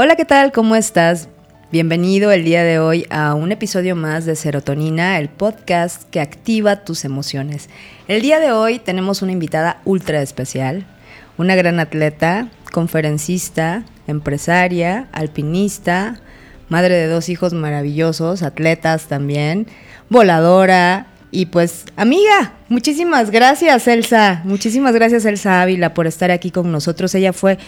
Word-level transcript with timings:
Hola, 0.00 0.14
¿qué 0.14 0.24
tal? 0.24 0.52
¿Cómo 0.52 0.76
estás? 0.76 1.28
Bienvenido 1.72 2.30
el 2.30 2.44
día 2.44 2.62
de 2.62 2.78
hoy 2.78 3.04
a 3.10 3.34
un 3.34 3.52
episodio 3.52 3.94
más 3.94 4.24
de 4.24 4.36
Serotonina, 4.36 5.18
el 5.18 5.28
podcast 5.28 6.08
que 6.08 6.20
activa 6.20 6.84
tus 6.84 7.04
emociones. 7.04 7.68
El 8.06 8.22
día 8.22 8.38
de 8.38 8.52
hoy 8.52 8.78
tenemos 8.78 9.20
una 9.22 9.32
invitada 9.32 9.82
ultra 9.84 10.22
especial, 10.22 10.86
una 11.36 11.56
gran 11.56 11.78
atleta, 11.80 12.48
conferencista, 12.72 13.84
empresaria, 14.08 15.06
alpinista, 15.12 16.20
madre 16.68 16.94
de 16.94 17.06
dos 17.06 17.28
hijos 17.28 17.52
maravillosos, 17.52 18.42
atletas 18.42 19.06
también, 19.06 19.68
voladora 20.08 21.06
y 21.30 21.46
pues 21.46 21.84
amiga. 21.96 22.54
Muchísimas 22.68 23.30
gracias 23.30 23.86
Elsa, 23.86 24.42
muchísimas 24.44 24.94
gracias 24.94 25.24
Elsa 25.24 25.62
Ávila 25.62 25.94
por 25.94 26.06
estar 26.06 26.30
aquí 26.30 26.50
con 26.50 26.72
nosotros. 26.72 27.14
Ella 27.14 27.32
fue 27.32 27.58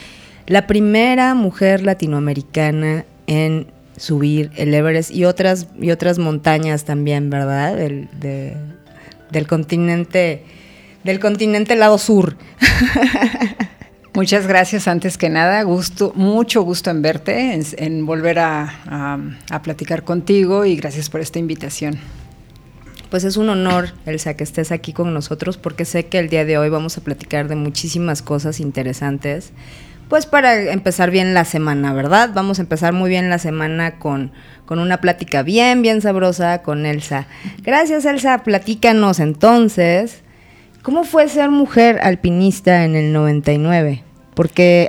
la 0.47 0.67
primera 0.67 1.35
mujer 1.35 1.83
latinoamericana 1.83 3.05
en 3.27 3.69
subir 3.97 4.51
el 4.57 4.75
Everest 4.75 5.11
y 5.11 5.27
otras, 5.27 5.69
y 5.79 5.91
otras 5.91 6.19
montañas 6.19 6.85
también, 6.85 7.29
¿verdad? 7.29 7.77
Del, 7.77 8.09
del 9.31 9.47
continente, 9.47 10.45
del 11.05 11.21
continente 11.21 11.77
lado 11.77 11.99
sur. 11.99 12.37
Muchas 14.13 14.49
gracias 14.49 14.89
antes 14.89 15.17
que 15.17 15.29
nada, 15.29 15.63
gusto, 15.63 16.13
mucho 16.17 16.63
gusto 16.63 16.91
en 16.91 17.01
verte, 17.01 17.61
en, 17.79 18.07
volver 18.07 18.41
a, 18.41 19.19
platicar 19.63 20.03
contigo 20.03 20.65
y 20.65 20.75
gracias 20.75 21.09
por 21.09 21.21
esta 21.21 21.39
invitación. 21.39 21.99
Pues 23.09 23.25
es 23.25 23.37
un 23.37 23.49
honor, 23.49 23.91
Elsa, 24.07 24.35
que 24.35 24.45
estés 24.45 24.73
aquí 24.73 24.93
con 24.93 25.15
nosotros 25.15 25.57
porque 25.57 25.85
sé 25.85 26.07
que 26.07 26.19
el 26.19 26.29
día 26.29 26.45
de 26.45 26.59
hoy 26.59 26.69
vamos 26.71 26.99
a 26.99 27.03
platicar 27.03 27.49
de 27.49 27.55
muchísimas 27.55 28.21
cosas 28.21 28.59
interesantes 28.61 29.53
pues 30.11 30.27
para 30.27 30.73
empezar 30.73 31.13
bien 31.13 31.35
la 31.35 31.45
semana, 31.45 31.93
¿verdad? 31.93 32.31
Vamos 32.35 32.59
a 32.59 32.63
empezar 32.63 32.93
muy 32.93 33.09
bien 33.09 33.31
la 33.31 33.39
semana 33.39 34.01
con, 34.01 34.33
con 34.67 34.81
una 34.81 35.01
plática 35.01 35.45
bien, 35.45 35.83
bien 35.83 36.03
sabrosa 36.03 36.63
con 36.63 36.85
Elsa. 36.85 37.29
Gracias, 37.63 38.05
Elsa. 38.05 38.39
Platícanos 38.43 39.21
entonces, 39.21 40.23
¿cómo 40.83 41.05
fue 41.05 41.29
ser 41.29 41.51
mujer 41.51 42.01
alpinista 42.03 42.85
en 42.85 42.97
el 42.97 43.13
99? 43.13 44.03
Porque 44.41 44.89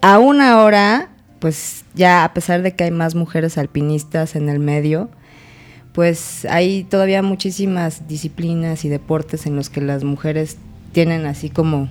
aún 0.00 0.40
ahora, 0.40 1.10
pues 1.38 1.84
ya 1.94 2.24
a 2.24 2.34
pesar 2.34 2.62
de 2.62 2.74
que 2.74 2.82
hay 2.82 2.90
más 2.90 3.14
mujeres 3.14 3.56
alpinistas 3.56 4.34
en 4.34 4.48
el 4.48 4.58
medio, 4.58 5.08
pues 5.92 6.44
hay 6.46 6.82
todavía 6.82 7.22
muchísimas 7.22 8.08
disciplinas 8.08 8.84
y 8.84 8.88
deportes 8.88 9.46
en 9.46 9.54
los 9.54 9.70
que 9.70 9.82
las 9.82 10.02
mujeres 10.02 10.56
tienen 10.90 11.26
así 11.26 11.48
como 11.48 11.88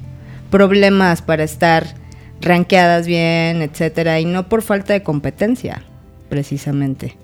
problemas 0.49 1.21
para 1.21 1.45
estar 1.45 1.95
ranqueadas 2.41 3.07
bien, 3.07 3.61
etcétera, 3.61 4.19
y 4.19 4.25
no 4.25 4.49
por 4.49 4.61
falta 4.61 4.91
de 4.91 5.01
competencia, 5.01 5.83
precisamente. 6.27 7.20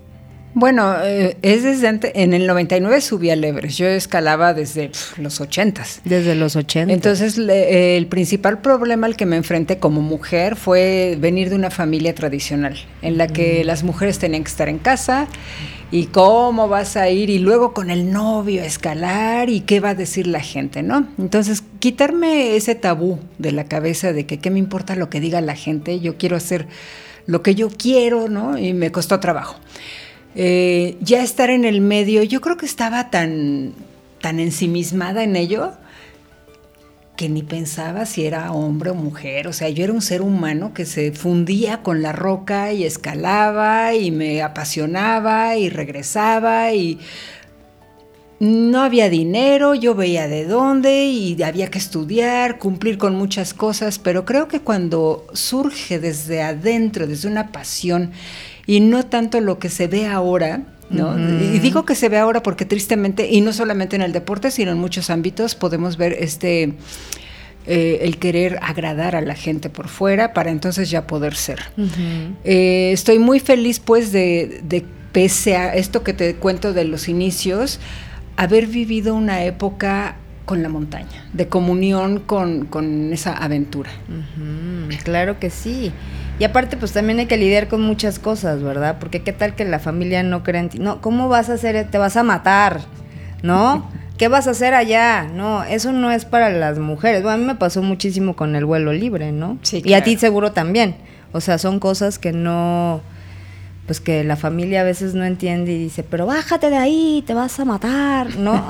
Bueno, 0.58 0.96
eh, 1.04 1.36
es 1.42 1.62
desde 1.62 1.88
en 2.20 2.34
el 2.34 2.48
99 2.48 3.00
subí 3.00 3.30
al 3.30 3.44
Everest. 3.44 3.78
Yo 3.78 3.86
escalaba 3.86 4.54
desde 4.54 4.90
los 5.16 5.40
80 5.40 5.84
Desde 6.02 6.34
los 6.34 6.56
80. 6.56 6.92
Entonces, 6.92 7.38
el 7.38 8.08
principal 8.08 8.60
problema 8.60 9.06
al 9.06 9.14
que 9.14 9.24
me 9.24 9.36
enfrenté 9.36 9.78
como 9.78 10.00
mujer 10.00 10.56
fue 10.56 11.16
venir 11.20 11.48
de 11.48 11.54
una 11.54 11.70
familia 11.70 12.12
tradicional, 12.12 12.76
en 13.02 13.18
la 13.18 13.28
que 13.28 13.62
las 13.62 13.84
mujeres 13.84 14.18
tenían 14.18 14.42
que 14.42 14.50
estar 14.50 14.68
en 14.68 14.78
casa 14.78 15.28
y 15.92 16.06
cómo 16.06 16.66
vas 16.66 16.96
a 16.96 17.08
ir 17.08 17.30
y 17.30 17.38
luego 17.38 17.72
con 17.72 17.88
el 17.88 18.10
novio 18.10 18.62
a 18.62 18.66
escalar 18.66 19.50
y 19.50 19.60
qué 19.60 19.78
va 19.78 19.90
a 19.90 19.94
decir 19.94 20.26
la 20.26 20.40
gente, 20.40 20.82
¿no? 20.82 21.06
Entonces, 21.18 21.62
quitarme 21.78 22.56
ese 22.56 22.74
tabú 22.74 23.20
de 23.38 23.52
la 23.52 23.66
cabeza 23.66 24.12
de 24.12 24.26
que 24.26 24.40
qué 24.40 24.50
me 24.50 24.58
importa 24.58 24.96
lo 24.96 25.08
que 25.08 25.20
diga 25.20 25.40
la 25.40 25.54
gente, 25.54 26.00
yo 26.00 26.16
quiero 26.16 26.34
hacer 26.34 26.66
lo 27.26 27.44
que 27.44 27.54
yo 27.54 27.70
quiero, 27.70 28.28
¿no? 28.28 28.58
Y 28.58 28.72
me 28.72 28.90
costó 28.90 29.20
trabajo. 29.20 29.54
Eh, 30.40 30.96
ya 31.00 31.24
estar 31.24 31.50
en 31.50 31.64
el 31.64 31.80
medio, 31.80 32.22
yo 32.22 32.40
creo 32.40 32.56
que 32.56 32.64
estaba 32.64 33.10
tan, 33.10 33.72
tan 34.20 34.38
ensimismada 34.38 35.24
en 35.24 35.34
ello 35.34 35.72
que 37.16 37.28
ni 37.28 37.42
pensaba 37.42 38.06
si 38.06 38.24
era 38.24 38.52
hombre 38.52 38.90
o 38.90 38.94
mujer, 38.94 39.48
o 39.48 39.52
sea, 39.52 39.68
yo 39.68 39.82
era 39.82 39.92
un 39.92 40.00
ser 40.00 40.22
humano 40.22 40.72
que 40.72 40.86
se 40.86 41.10
fundía 41.10 41.82
con 41.82 42.02
la 42.02 42.12
roca 42.12 42.72
y 42.72 42.84
escalaba 42.84 43.94
y 43.94 44.12
me 44.12 44.40
apasionaba 44.40 45.56
y 45.56 45.70
regresaba 45.70 46.72
y 46.72 47.00
no 48.38 48.82
había 48.82 49.10
dinero, 49.10 49.74
yo 49.74 49.96
veía 49.96 50.28
de 50.28 50.44
dónde 50.44 51.06
y 51.06 51.42
había 51.42 51.68
que 51.68 51.78
estudiar, 51.78 52.60
cumplir 52.60 52.96
con 52.96 53.16
muchas 53.16 53.54
cosas, 53.54 53.98
pero 53.98 54.24
creo 54.24 54.46
que 54.46 54.60
cuando 54.60 55.26
surge 55.32 55.98
desde 55.98 56.42
adentro, 56.42 57.08
desde 57.08 57.26
una 57.26 57.50
pasión 57.50 58.12
y 58.68 58.80
no 58.80 59.06
tanto 59.06 59.40
lo 59.40 59.58
que 59.58 59.70
se 59.70 59.86
ve 59.88 60.06
ahora, 60.06 60.60
¿no? 60.90 61.18
Y 61.18 61.58
digo 61.58 61.86
que 61.86 61.94
se 61.94 62.10
ve 62.10 62.18
ahora 62.18 62.42
porque 62.42 62.66
tristemente, 62.66 63.26
y 63.26 63.40
no 63.40 63.54
solamente 63.54 63.96
en 63.96 64.02
el 64.02 64.12
deporte, 64.12 64.50
sino 64.50 64.70
en 64.70 64.78
muchos 64.78 65.08
ámbitos, 65.08 65.54
podemos 65.54 65.96
ver 65.96 66.12
este 66.12 66.74
eh, 67.66 68.00
el 68.02 68.18
querer 68.18 68.58
agradar 68.60 69.16
a 69.16 69.22
la 69.22 69.34
gente 69.34 69.70
por 69.70 69.88
fuera 69.88 70.34
para 70.34 70.50
entonces 70.50 70.90
ya 70.90 71.06
poder 71.06 71.34
ser. 71.34 71.60
Eh, 72.44 72.90
estoy 72.92 73.18
muy 73.18 73.40
feliz 73.40 73.80
pues 73.80 74.12
de, 74.12 74.60
de, 74.62 74.84
pese 75.12 75.56
a 75.56 75.74
esto 75.74 76.04
que 76.04 76.12
te 76.12 76.34
cuento 76.34 76.74
de 76.74 76.84
los 76.84 77.08
inicios, 77.08 77.80
haber 78.36 78.66
vivido 78.66 79.14
una 79.14 79.44
época 79.44 80.16
con 80.44 80.62
la 80.62 80.68
montaña, 80.68 81.26
de 81.32 81.48
comunión 81.48 82.20
con, 82.20 82.66
con 82.66 83.14
esa 83.14 83.32
aventura. 83.32 83.90
Claro 85.04 85.38
que 85.38 85.48
sí. 85.48 85.90
Y 86.38 86.44
aparte, 86.44 86.76
pues 86.76 86.92
también 86.92 87.18
hay 87.18 87.26
que 87.26 87.36
lidiar 87.36 87.68
con 87.68 87.80
muchas 87.80 88.18
cosas, 88.18 88.62
¿verdad? 88.62 88.96
Porque 89.00 89.22
qué 89.22 89.32
tal 89.32 89.54
que 89.54 89.64
la 89.64 89.78
familia 89.78 90.22
no 90.22 90.44
cree 90.44 90.60
en 90.60 90.68
ti. 90.68 90.78
No, 90.78 91.00
¿cómo 91.00 91.28
vas 91.28 91.50
a 91.50 91.54
hacer? 91.54 91.90
Te 91.90 91.98
vas 91.98 92.16
a 92.16 92.22
matar, 92.22 92.82
¿no? 93.42 93.90
¿Qué 94.18 94.28
vas 94.28 94.46
a 94.46 94.50
hacer 94.50 94.74
allá? 94.74 95.24
No, 95.24 95.64
eso 95.64 95.92
no 95.92 96.10
es 96.12 96.24
para 96.24 96.50
las 96.50 96.78
mujeres. 96.78 97.22
Bueno, 97.22 97.36
a 97.36 97.38
mí 97.38 97.44
me 97.44 97.54
pasó 97.56 97.82
muchísimo 97.82 98.36
con 98.36 98.54
el 98.56 98.64
vuelo 98.64 98.92
libre, 98.92 99.32
¿no? 99.32 99.58
Sí, 99.62 99.82
Y 99.84 99.94
a 99.94 100.02
ti 100.02 100.16
seguro 100.16 100.52
también. 100.52 100.96
O 101.32 101.40
sea, 101.40 101.58
son 101.58 101.80
cosas 101.80 102.18
que 102.18 102.32
no 102.32 103.02
pues 103.88 104.00
que 104.00 104.22
la 104.22 104.36
familia 104.36 104.82
a 104.82 104.84
veces 104.84 105.14
no 105.14 105.24
entiende 105.24 105.72
y 105.72 105.78
dice, 105.78 106.02
pero 106.02 106.26
bájate 106.26 106.68
de 106.68 106.76
ahí, 106.76 107.24
te 107.26 107.32
vas 107.32 107.58
a 107.58 107.64
matar, 107.64 108.36
¿no? 108.36 108.68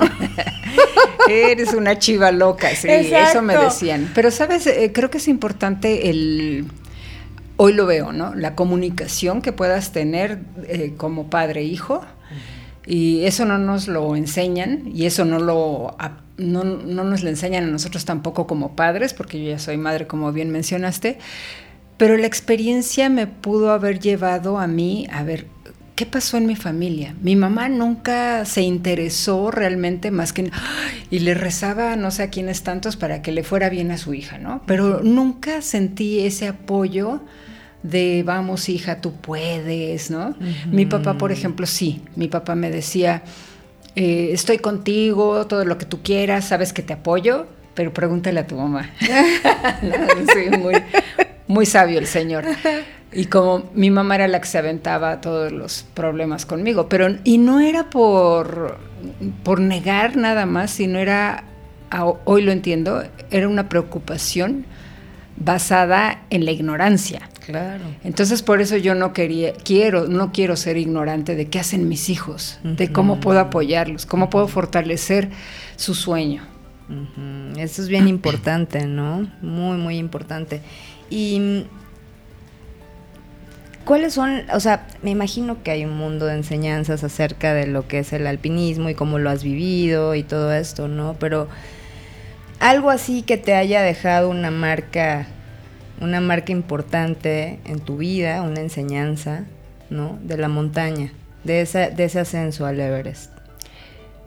Eres 1.29 1.73
una 1.73 1.99
chiva 1.99 2.31
loca, 2.31 2.69
sí, 2.73 2.87
eso 2.87 3.41
me 3.41 3.57
decían. 3.57 4.09
Pero, 4.15 4.31
¿sabes? 4.31 4.65
Eh, 4.65 4.91
creo 4.93 5.09
que 5.09 5.17
es 5.17 5.27
importante 5.27 6.09
el, 6.09 6.67
hoy 7.61 7.73
lo 7.73 7.85
veo, 7.85 8.13
¿no? 8.13 8.33
La 8.35 8.55
comunicación 8.55 9.41
que 9.41 9.51
puedas 9.51 9.91
tener 9.91 10.39
eh, 10.63 10.93
como 10.95 11.29
padre-hijo. 11.29 12.01
Y 12.87 13.25
eso 13.25 13.43
no 13.43 13.57
nos 13.57 13.89
lo 13.89 14.15
enseñan 14.15 14.89
y 14.95 15.05
eso 15.05 15.25
no, 15.25 15.39
lo, 15.39 15.95
no, 16.37 16.63
no 16.63 17.03
nos 17.03 17.21
lo 17.21 17.29
enseñan 17.29 17.65
a 17.65 17.67
nosotros 17.67 18.05
tampoco 18.05 18.47
como 18.47 18.77
padres, 18.77 19.13
porque 19.13 19.43
yo 19.43 19.51
ya 19.51 19.59
soy 19.59 19.75
madre, 19.75 20.07
como 20.07 20.31
bien 20.31 20.51
mencionaste. 20.51 21.19
Pero 21.97 22.15
la 22.15 22.27
experiencia 22.27 23.09
me 23.09 23.27
pudo 23.27 23.71
haber 23.71 23.99
llevado 23.99 24.57
a 24.57 24.65
mí 24.65 25.05
a 25.11 25.23
ver 25.23 25.45
qué 25.95 26.05
pasó 26.05 26.37
en 26.37 26.45
mi 26.45 26.55
familia. 26.55 27.13
Mi 27.21 27.35
mamá 27.35 27.67
nunca 27.67 28.45
se 28.45 28.61
interesó 28.61 29.51
realmente 29.51 30.11
más 30.11 30.31
que 30.31 30.49
y 31.11 31.19
le 31.19 31.33
rezaba 31.33 31.97
no 31.97 32.09
sé 32.09 32.23
a 32.23 32.29
quiénes 32.29 32.63
tantos 32.63 32.95
para 32.95 33.21
que 33.21 33.33
le 33.33 33.43
fuera 33.43 33.67
bien 33.67 33.91
a 33.91 33.97
su 33.97 34.13
hija, 34.13 34.37
¿no? 34.37 34.61
Pero 34.65 35.01
nunca 35.03 35.61
sentí 35.61 36.21
ese 36.21 36.47
apoyo 36.47 37.21
de 37.83 38.23
vamos 38.25 38.69
hija, 38.69 39.01
tú 39.01 39.13
puedes, 39.13 40.11
¿no? 40.11 40.35
Mi 40.71 40.85
papá, 40.85 41.17
por 41.17 41.31
ejemplo, 41.31 41.65
sí, 41.65 42.01
mi 42.15 42.27
papá 42.27 42.55
me 42.55 42.69
decía, 42.69 43.23
eh, 43.95 44.29
estoy 44.33 44.57
contigo, 44.57 45.47
todo 45.47 45.65
lo 45.65 45.77
que 45.77 45.85
tú 45.85 46.01
quieras, 46.03 46.47
sabes 46.47 46.73
que 46.73 46.81
te 46.81 46.93
apoyo, 46.93 47.47
pero 47.73 47.93
pregúntale 47.93 48.41
a 48.41 48.47
tu 48.47 48.55
mamá. 48.55 48.89
muy, 50.59 50.75
muy 51.47 51.65
sabio 51.65 51.99
el 51.99 52.07
señor. 52.07 52.45
Y 53.11 53.25
como 53.25 53.69
mi 53.73 53.89
mamá 53.89 54.15
era 54.15 54.27
la 54.27 54.39
que 54.39 54.47
se 54.47 54.57
aventaba 54.57 55.21
todos 55.21 55.51
los 55.51 55.85
problemas 55.93 56.45
conmigo, 56.45 56.89
pero 56.89 57.07
y 57.23 57.39
no 57.39 57.59
era 57.59 57.89
por, 57.89 58.77
por 59.43 59.59
negar 59.59 60.15
nada 60.15 60.45
más, 60.45 60.71
sino 60.71 60.99
era, 60.99 61.45
hoy 62.25 62.43
lo 62.43 62.51
entiendo, 62.51 63.03
era 63.31 63.47
una 63.47 63.67
preocupación 63.67 64.65
basada 65.37 66.21
en 66.29 66.45
la 66.45 66.51
ignorancia. 66.51 67.28
Claro. 67.45 67.83
Entonces 68.03 68.41
por 68.41 68.61
eso 68.61 68.77
yo 68.77 68.95
no 68.95 69.13
quería, 69.13 69.53
quiero, 69.53 70.07
no 70.07 70.31
quiero 70.31 70.55
ser 70.55 70.77
ignorante 70.77 71.35
de 71.35 71.47
qué 71.47 71.59
hacen 71.59 71.87
mis 71.87 72.09
hijos, 72.09 72.59
de 72.63 72.91
cómo 72.91 73.19
puedo 73.19 73.39
apoyarlos, 73.39 74.05
cómo 74.05 74.29
puedo 74.29 74.47
fortalecer 74.47 75.29
su 75.75 75.95
sueño. 75.95 76.43
Eso 77.57 77.81
es 77.81 77.87
bien 77.87 78.07
importante, 78.07 78.85
¿no? 78.85 79.29
Muy, 79.41 79.77
muy 79.77 79.97
importante. 79.97 80.61
Y 81.09 81.65
cuáles 83.85 84.13
son, 84.13 84.43
o 84.53 84.59
sea, 84.59 84.87
me 85.01 85.11
imagino 85.11 85.63
que 85.63 85.71
hay 85.71 85.85
un 85.85 85.97
mundo 85.97 86.25
de 86.25 86.35
enseñanzas 86.35 87.03
acerca 87.03 87.53
de 87.53 87.67
lo 87.67 87.87
que 87.87 87.99
es 87.99 88.13
el 88.13 88.27
alpinismo 88.27 88.89
y 88.89 88.95
cómo 88.95 89.19
lo 89.19 89.29
has 89.29 89.43
vivido 89.43 90.15
y 90.15 90.23
todo 90.23 90.53
esto, 90.53 90.87
¿no? 90.87 91.15
Pero 91.19 91.47
algo 92.59 92.89
así 92.89 93.21
que 93.21 93.37
te 93.37 93.55
haya 93.55 93.81
dejado 93.81 94.29
una 94.29 94.51
marca, 94.51 95.27
una 96.01 96.21
marca 96.21 96.51
importante 96.51 97.59
en 97.65 97.79
tu 97.79 97.97
vida, 97.97 98.41
una 98.41 98.61
enseñanza, 98.61 99.45
¿no? 99.89 100.17
De 100.23 100.37
la 100.37 100.47
montaña, 100.47 101.11
de, 101.43 101.61
esa, 101.61 101.89
de 101.89 102.05
ese 102.05 102.19
ascenso 102.19 102.65
al 102.65 102.79
Everest. 102.79 103.31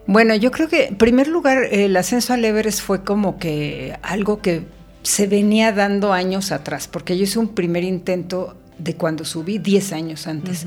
Bueno, 0.05 0.35
yo 0.35 0.51
creo 0.51 0.67
que 0.67 0.87
en 0.87 0.97
primer 0.97 1.27
lugar 1.27 1.63
el 1.71 1.95
ascenso 1.95 2.33
al 2.33 2.43
Everest 2.43 2.81
fue 2.81 3.03
como 3.03 3.37
que 3.37 3.97
algo 4.01 4.41
que 4.41 4.63
se 5.01 5.27
venía 5.27 5.71
dando 5.71 6.13
años 6.13 6.51
atrás, 6.51 6.87
porque 6.87 7.17
yo 7.17 7.23
hice 7.23 7.39
un 7.39 7.49
primer 7.49 7.83
intento 7.83 8.55
de 8.77 8.95
cuando 8.95 9.25
subí 9.25 9.57
10 9.59 9.93
años 9.93 10.27
antes, 10.27 10.65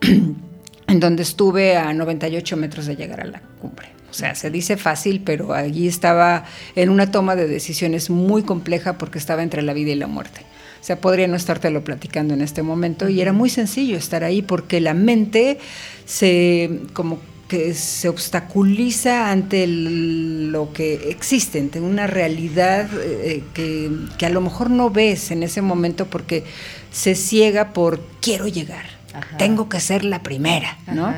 en 0.00 1.00
donde 1.00 1.22
estuve 1.22 1.76
a 1.76 1.92
98 1.92 2.56
metros 2.56 2.86
de 2.86 2.96
llegar 2.96 3.20
a 3.20 3.26
la 3.26 3.40
cumbre. 3.60 3.93
O 4.14 4.16
sea, 4.16 4.36
se 4.36 4.48
dice 4.48 4.76
fácil, 4.76 5.22
pero 5.24 5.54
allí 5.54 5.88
estaba 5.88 6.44
en 6.76 6.88
una 6.88 7.10
toma 7.10 7.34
de 7.34 7.48
decisiones 7.48 8.10
muy 8.10 8.44
compleja 8.44 8.96
porque 8.96 9.18
estaba 9.18 9.42
entre 9.42 9.60
la 9.62 9.72
vida 9.72 9.90
y 9.90 9.96
la 9.96 10.06
muerte. 10.06 10.42
O 10.80 10.84
sea, 10.84 11.00
podría 11.00 11.26
no 11.26 11.34
estártelo 11.34 11.82
platicando 11.82 12.32
en 12.32 12.40
este 12.40 12.62
momento 12.62 13.08
y 13.08 13.20
era 13.20 13.32
muy 13.32 13.50
sencillo 13.50 13.96
estar 13.96 14.22
ahí 14.22 14.40
porque 14.40 14.80
la 14.80 14.94
mente 14.94 15.58
se 16.04 16.82
como 16.92 17.18
que 17.48 17.74
se 17.74 18.08
obstaculiza 18.08 19.32
ante 19.32 19.66
lo 19.66 20.72
que 20.72 21.10
existe, 21.10 21.58
ante 21.58 21.80
una 21.80 22.06
realidad 22.06 22.88
eh, 23.02 23.42
que, 23.52 23.90
que, 24.16 24.26
a 24.26 24.30
lo 24.30 24.40
mejor 24.40 24.70
no 24.70 24.90
ves 24.90 25.32
en 25.32 25.42
ese 25.42 25.60
momento 25.60 26.06
porque 26.06 26.44
se 26.92 27.16
ciega 27.16 27.72
por 27.72 28.00
quiero 28.20 28.46
llegar, 28.46 28.86
tengo 29.38 29.68
que 29.68 29.80
ser 29.80 30.04
la 30.04 30.22
primera, 30.22 30.78
¿no? 30.86 31.12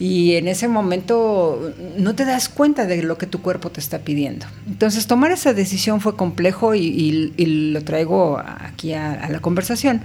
Y 0.00 0.36
en 0.36 0.48
ese 0.48 0.66
momento 0.66 1.74
no 1.98 2.14
te 2.14 2.24
das 2.24 2.48
cuenta 2.48 2.86
de 2.86 3.02
lo 3.02 3.18
que 3.18 3.26
tu 3.26 3.42
cuerpo 3.42 3.70
te 3.70 3.80
está 3.80 3.98
pidiendo. 3.98 4.46
Entonces 4.66 5.06
tomar 5.06 5.30
esa 5.30 5.52
decisión 5.52 6.00
fue 6.00 6.16
complejo 6.16 6.74
y, 6.74 7.34
lo 7.36 7.84
traigo 7.84 8.38
aquí 8.38 8.94
a, 8.94 9.28
la 9.28 9.40
conversación, 9.40 10.00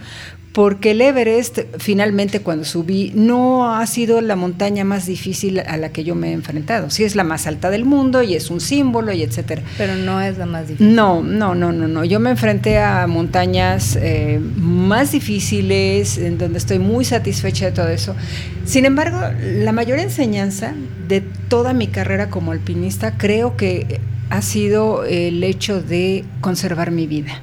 porque 0.56 0.92
el 0.92 1.02
Everest 1.02 1.60
finalmente 1.80 2.40
cuando 2.40 2.64
subí 2.64 3.12
no 3.14 3.76
ha 3.76 3.86
sido 3.88 4.22
la 4.22 4.38
montaña 4.38 4.86
más 4.86 5.06
difícil 5.06 5.60
a 5.60 5.76
la 5.76 5.90
que 5.90 6.06
yo 6.06 6.16
me 6.16 6.30
he 6.30 6.32
enfrentado. 6.32 6.90
Sí 6.90 7.04
es 7.04 7.18
la 7.18 7.26
más 7.26 7.46
alta 7.46 7.70
del 7.70 7.84
mundo 7.84 8.24
y 8.24 8.36
es 8.36 8.50
un 8.50 8.62
símbolo 8.62 9.12
y 9.12 9.22
etcétera. 9.22 9.64
Pero 9.78 9.96
no 9.96 10.22
es 10.22 10.38
la 10.38 10.46
más 10.46 10.70
difícil. 10.70 10.96
No, 10.96 11.22
no, 11.22 11.56
no, 11.56 11.74
no, 11.74 11.90
no. 11.90 12.06
Yo 12.06 12.22
me 12.22 12.30
enfrenté 12.30 12.80
a 12.80 13.06
montañas 13.06 13.98
eh, 14.02 14.40
más 14.56 15.12
difíciles, 15.12 16.18
en 16.18 16.38
donde 16.38 16.58
estoy 16.58 16.80
muy 16.80 17.04
satisfecha 17.04 17.66
de 17.66 17.72
todo 17.74 17.90
eso. 17.90 18.16
Sin 18.64 18.86
embargo, 18.86 19.20
la 19.42 19.74
mayor 19.74 20.00
enseñanza 20.00 20.74
de 21.10 21.20
toda 21.50 21.74
mi 21.74 21.88
carrera 21.88 22.30
como 22.30 22.54
alpinista 22.54 23.18
creo 23.18 23.58
que 23.58 24.00
ha 24.30 24.42
sido 24.42 25.04
el 25.04 25.44
hecho 25.44 25.82
de 25.82 26.24
conservar 26.40 26.92
mi 26.92 27.08
vida. 27.08 27.42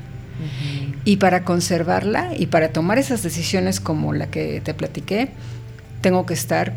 Y 1.04 1.16
para 1.16 1.44
conservarla 1.44 2.30
y 2.36 2.46
para 2.46 2.68
tomar 2.68 2.98
esas 2.98 3.22
decisiones 3.22 3.80
como 3.80 4.12
la 4.12 4.28
que 4.28 4.60
te 4.60 4.74
platiqué, 4.74 5.30
tengo 6.00 6.26
que 6.26 6.34
estar 6.34 6.72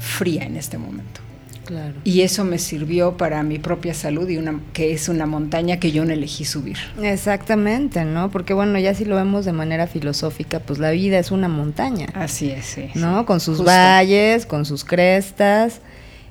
fría 0.00 0.44
en 0.44 0.56
este 0.56 0.78
momento. 0.78 1.20
Claro. 1.64 1.94
Y 2.04 2.20
eso 2.20 2.44
me 2.44 2.58
sirvió 2.58 3.16
para 3.16 3.42
mi 3.42 3.58
propia 3.58 3.94
salud 3.94 4.28
y 4.28 4.36
una 4.36 4.60
que 4.72 4.92
es 4.92 5.08
una 5.08 5.24
montaña 5.26 5.78
que 5.78 5.92
yo 5.92 6.04
no 6.04 6.12
elegí 6.12 6.44
subir. 6.44 6.76
Exactamente, 7.02 8.04
¿no? 8.04 8.30
Porque 8.30 8.52
bueno, 8.52 8.78
ya 8.78 8.94
si 8.94 9.04
lo 9.04 9.16
vemos 9.16 9.44
de 9.46 9.52
manera 9.52 9.86
filosófica, 9.86 10.60
pues 10.60 10.78
la 10.78 10.90
vida 10.90 11.18
es 11.18 11.30
una 11.30 11.48
montaña. 11.48 12.08
Así 12.14 12.50
es, 12.50 12.66
sí. 12.66 12.90
¿No? 12.94 13.24
Con 13.24 13.40
sus 13.40 13.64
valles, 13.64 14.44
con 14.46 14.66
sus 14.66 14.84
crestas. 14.84 15.80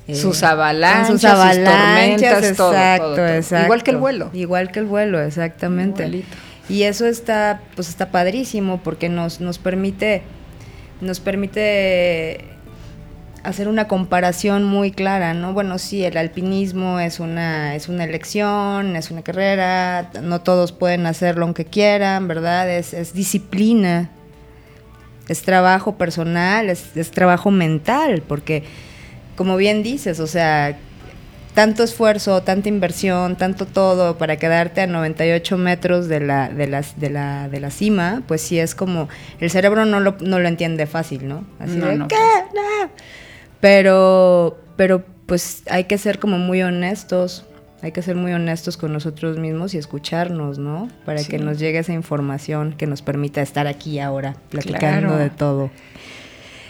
Eh, 0.06 0.14
sus 0.14 0.42
avalanchas, 0.42 1.08
sus, 1.08 1.22
tormentas, 1.22 2.44
exacto, 2.44 3.26
exacto. 3.26 3.64
Igual 3.64 3.82
que 3.82 3.90
el 3.90 3.96
vuelo. 3.96 4.30
Igual 4.34 4.70
que 4.70 4.80
el 4.80 4.84
vuelo, 4.84 5.20
exactamente. 5.20 6.02
Igualito. 6.02 6.36
Y 6.68 6.84
eso 6.84 7.06
está, 7.06 7.60
pues 7.74 7.88
está 7.88 8.10
padrísimo 8.10 8.80
porque 8.82 9.08
nos, 9.08 9.40
nos 9.40 9.58
permite, 9.58 10.22
nos 11.00 11.20
permite 11.20 12.54
hacer 13.42 13.68
una 13.68 13.86
comparación 13.86 14.64
muy 14.64 14.90
clara, 14.90 15.34
¿no? 15.34 15.52
Bueno, 15.52 15.78
sí, 15.78 16.02
el 16.02 16.16
alpinismo 16.16 16.98
es 16.98 17.20
una, 17.20 17.74
es 17.74 17.88
una 17.88 18.04
elección, 18.04 18.96
es 18.96 19.10
una 19.10 19.22
carrera, 19.22 20.10
no 20.22 20.40
todos 20.40 20.72
pueden 20.72 21.04
hacerlo 21.06 21.44
aunque 21.44 21.66
quieran, 21.66 22.26
¿verdad? 22.26 22.70
Es, 22.70 22.94
es 22.94 23.12
disciplina, 23.12 24.10
es 25.28 25.42
trabajo 25.42 25.96
personal, 25.96 26.70
es, 26.70 26.96
es 26.96 27.10
trabajo 27.10 27.50
mental, 27.50 28.22
porque 28.26 28.64
como 29.36 29.58
bien 29.58 29.82
dices, 29.82 30.20
o 30.20 30.26
sea, 30.26 30.78
tanto 31.54 31.84
esfuerzo, 31.84 32.42
tanta 32.42 32.68
inversión, 32.68 33.36
tanto 33.36 33.64
todo 33.64 34.18
para 34.18 34.36
quedarte 34.36 34.82
a 34.82 34.86
98 34.86 35.56
metros 35.56 36.08
de 36.08 36.20
la, 36.20 36.48
de 36.48 36.66
las, 36.66 36.98
de 36.98 37.10
la, 37.10 37.48
de 37.48 37.60
la 37.60 37.70
cima, 37.70 38.22
pues 38.26 38.42
sí 38.42 38.58
es 38.58 38.74
como, 38.74 39.08
el 39.40 39.50
cerebro 39.50 39.86
no 39.86 40.00
lo, 40.00 40.16
no 40.20 40.40
lo 40.40 40.48
entiende 40.48 40.86
fácil, 40.86 41.28
¿no? 41.28 41.44
Así 41.60 41.76
de, 41.76 42.06
¿qué? 42.08 42.16
Pues. 42.16 42.54
No. 42.54 42.90
Pero, 43.60 44.58
pero 44.76 45.04
pues 45.26 45.62
hay 45.70 45.84
que 45.84 45.96
ser 45.96 46.18
como 46.18 46.38
muy 46.38 46.60
honestos, 46.62 47.46
hay 47.82 47.92
que 47.92 48.02
ser 48.02 48.16
muy 48.16 48.32
honestos 48.32 48.76
con 48.76 48.92
nosotros 48.92 49.38
mismos 49.38 49.74
y 49.74 49.78
escucharnos, 49.78 50.58
¿no? 50.58 50.88
Para 51.04 51.22
que 51.22 51.38
nos 51.38 51.58
llegue 51.58 51.78
esa 51.78 51.92
información 51.92 52.74
que 52.76 52.86
nos 52.86 53.00
permita 53.00 53.42
estar 53.42 53.66
aquí 53.66 54.00
ahora, 54.00 54.36
platicando 54.50 55.16
de 55.16 55.30
todo. 55.30 55.70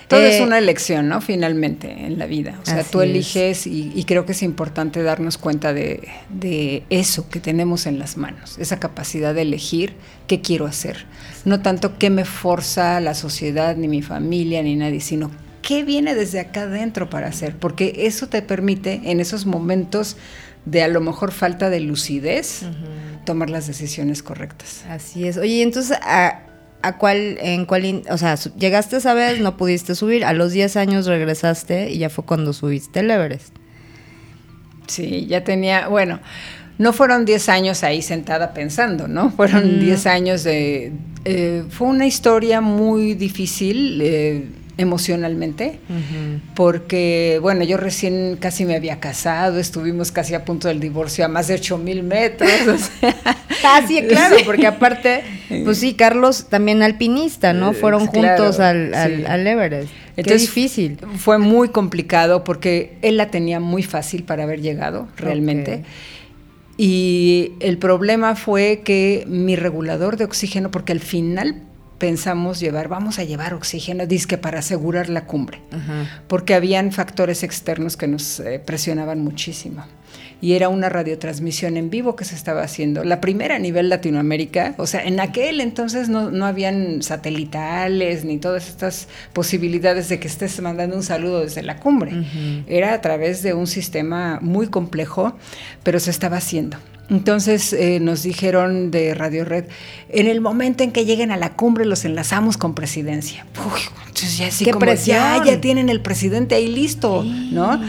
Todo 0.08 0.20
es 0.20 0.40
eh, 0.40 0.42
una 0.42 0.58
elección, 0.58 1.08
¿no? 1.08 1.20
Finalmente, 1.20 1.90
en 1.90 2.18
la 2.18 2.26
vida. 2.26 2.58
O 2.62 2.66
sea, 2.66 2.84
tú 2.84 3.00
eliges 3.00 3.66
y, 3.66 4.04
creo 4.06 4.26
que 4.26 4.32
es 4.32 4.42
importante 4.42 5.02
darnos 5.02 5.38
cuenta 5.38 5.72
de, 5.72 6.82
eso 6.90 7.28
que 7.28 7.40
tenemos 7.40 7.86
en 7.86 7.98
las 7.98 8.16
manos, 8.16 8.58
esa 8.58 8.78
capacidad 8.78 9.34
de 9.34 9.42
elegir 9.42 9.94
qué 10.26 10.40
quiero 10.40 10.66
hacer. 10.66 11.06
No 11.44 11.60
tanto 11.60 11.98
qué 11.98 12.10
me 12.10 12.24
forza 12.24 13.00
la 13.00 13.14
sociedad, 13.14 13.76
ni 13.76 13.88
mi 13.88 14.02
familia, 14.02 14.62
ni 14.62 14.76
nadie, 14.76 15.00
sino 15.00 15.30
qué 15.62 15.82
viene 15.82 16.14
desde 16.14 16.40
acá 16.40 16.62
adentro 16.62 17.08
para 17.08 17.28
hacer, 17.28 17.56
porque 17.56 17.94
eso 18.06 18.28
te 18.28 18.42
permite 18.42 19.00
en 19.04 19.20
esos 19.20 19.46
momentos 19.46 20.16
de 20.66 20.82
a 20.82 20.88
lo 20.88 21.00
mejor 21.00 21.32
falta 21.32 21.70
de 21.70 21.80
lucidez, 21.80 22.62
tomar 23.24 23.50
las 23.50 23.66
decisiones 23.66 24.22
correctas. 24.22 24.84
Así 24.88 25.26
es. 25.26 25.36
Oye, 25.36 25.62
entonces, 25.62 25.98
a, 26.02 26.40
a 26.86 26.98
cuál, 26.98 27.38
en 27.40 27.64
cuál, 27.64 28.02
o 28.10 28.18
sea, 28.18 28.36
llegaste 28.58 28.96
esa 28.96 29.14
vez, 29.14 29.40
no 29.40 29.56
pudiste 29.56 29.94
subir, 29.94 30.24
a 30.24 30.32
los 30.32 30.52
10 30.52 30.76
años 30.76 31.06
regresaste 31.06 31.90
y 31.90 31.98
ya 31.98 32.10
fue 32.10 32.24
cuando 32.24 32.52
subiste 32.52 33.00
el 33.00 33.10
Everest. 33.10 33.54
Sí, 34.86 35.26
ya 35.26 35.44
tenía, 35.44 35.88
bueno, 35.88 36.20
no 36.78 36.92
fueron 36.92 37.24
10 37.24 37.48
años 37.48 37.84
ahí 37.84 38.02
sentada 38.02 38.52
pensando, 38.52 39.08
¿no? 39.08 39.30
Fueron 39.30 39.80
10 39.80 40.06
años 40.06 40.44
de... 40.44 40.92
Eh, 41.24 41.64
fue 41.70 41.88
una 41.88 42.06
historia 42.06 42.60
muy 42.60 43.14
difícil. 43.14 44.00
Eh, 44.02 44.44
emocionalmente, 44.76 45.78
porque, 46.54 47.38
bueno, 47.40 47.64
yo 47.64 47.76
recién 47.76 48.36
casi 48.40 48.64
me 48.64 48.74
había 48.74 48.98
casado, 48.98 49.58
estuvimos 49.58 50.10
casi 50.10 50.34
a 50.34 50.44
punto 50.44 50.68
del 50.68 50.80
divorcio 50.80 51.24
a 51.24 51.28
más 51.28 51.48
de 51.48 51.54
8 51.54 51.78
mil 51.78 52.02
metros. 52.02 52.90
ah, 53.64 53.82
sí, 53.86 54.02
claro, 54.08 54.36
porque 54.44 54.66
aparte, 54.66 55.22
pues 55.64 55.78
sí, 55.78 55.94
Carlos 55.94 56.46
también 56.48 56.82
alpinista, 56.82 57.52
¿no? 57.52 57.70
Eh, 57.70 57.74
Fueron 57.74 58.06
juntos 58.06 58.58
al, 58.58 58.94
al, 58.94 59.46
Everest. 59.46 59.92
Entonces, 60.16 60.42
Qué 60.42 60.60
difícil. 60.60 60.98
Fue 61.18 61.38
muy 61.38 61.68
complicado 61.68 62.44
porque 62.44 62.98
él 63.02 63.16
la 63.16 63.30
tenía 63.30 63.60
muy 63.60 63.82
fácil 63.82 64.24
para 64.24 64.44
haber 64.44 64.60
llegado, 64.60 65.08
realmente. 65.16 65.84
Y 66.76 67.52
el 67.60 67.78
problema 67.78 68.34
fue 68.34 68.82
que 68.84 69.24
mi 69.28 69.54
regulador 69.54 70.16
de 70.16 70.24
oxígeno, 70.24 70.70
porque 70.70 70.92
al 70.92 71.00
final 71.00 71.62
pensamos 71.98 72.60
llevar, 72.60 72.88
vamos 72.88 73.18
a 73.18 73.24
llevar 73.24 73.54
oxígeno, 73.54 74.06
disque 74.06 74.38
para 74.38 74.58
asegurar 74.58 75.08
la 75.08 75.26
cumbre, 75.26 75.60
porque 76.28 76.54
habían 76.54 76.92
factores 76.92 77.42
externos 77.42 77.96
que 77.96 78.08
nos 78.08 78.40
eh, 78.40 78.60
presionaban 78.64 79.20
muchísimo. 79.20 79.84
Y 80.40 80.52
era 80.52 80.68
una 80.68 80.90
radiotransmisión 80.90 81.76
en 81.78 81.88
vivo 81.88 82.16
que 82.16 82.24
se 82.24 82.34
estaba 82.34 82.62
haciendo, 82.62 83.02
la 83.02 83.20
primera 83.20 83.56
a 83.56 83.58
nivel 83.58 83.88
Latinoamérica, 83.88 84.74
o 84.76 84.86
sea, 84.86 85.02
en 85.02 85.18
aquel 85.18 85.60
entonces 85.60 86.08
no, 86.08 86.30
no 86.30 86.44
habían 86.44 87.02
satelitales 87.02 88.24
ni 88.24 88.38
todas 88.38 88.68
estas 88.68 89.08
posibilidades 89.32 90.08
de 90.10 90.18
que 90.20 90.28
estés 90.28 90.60
mandando 90.60 90.96
un 90.96 91.02
saludo 91.02 91.40
desde 91.40 91.62
la 91.62 91.78
cumbre. 91.78 92.12
Era 92.66 92.92
a 92.92 93.00
través 93.00 93.42
de 93.42 93.54
un 93.54 93.66
sistema 93.66 94.38
muy 94.42 94.66
complejo, 94.66 95.34
pero 95.82 95.98
se 95.98 96.10
estaba 96.10 96.36
haciendo. 96.36 96.76
Entonces 97.10 97.72
eh, 97.72 98.00
nos 98.00 98.22
dijeron 98.22 98.90
de 98.90 99.14
Radio 99.14 99.44
Red, 99.44 99.66
en 100.08 100.26
el 100.26 100.40
momento 100.40 100.82
en 100.82 100.90
que 100.90 101.04
lleguen 101.04 101.30
a 101.30 101.36
la 101.36 101.52
cumbre 101.52 101.84
los 101.84 102.04
enlazamos 102.04 102.56
con 102.56 102.74
presidencia. 102.74 103.46
entonces 104.06 104.38
ya 104.38 104.46
así 104.46 104.64
como 104.70 104.86
ya, 104.86 105.42
ya 105.44 105.60
tienen 105.60 105.90
el 105.90 106.00
presidente 106.00 106.54
ahí 106.54 106.68
listo, 106.68 107.22
¿no? 107.22 107.80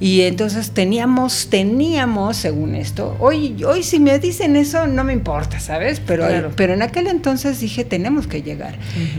Y 0.00 0.22
entonces 0.22 0.72
teníamos, 0.72 1.48
teníamos, 1.50 2.36
según 2.36 2.74
esto, 2.74 3.16
hoy, 3.20 3.62
hoy 3.64 3.82
si 3.82 4.00
me 4.00 4.18
dicen 4.18 4.56
eso 4.56 4.86
no 4.86 5.04
me 5.04 5.12
importa, 5.12 5.60
¿sabes? 5.60 6.00
Pero, 6.00 6.26
pero 6.56 6.74
en 6.74 6.82
aquel 6.82 7.06
entonces 7.06 7.60
dije, 7.60 7.84
tenemos 7.84 8.26
que 8.26 8.42
llegar. 8.42 8.76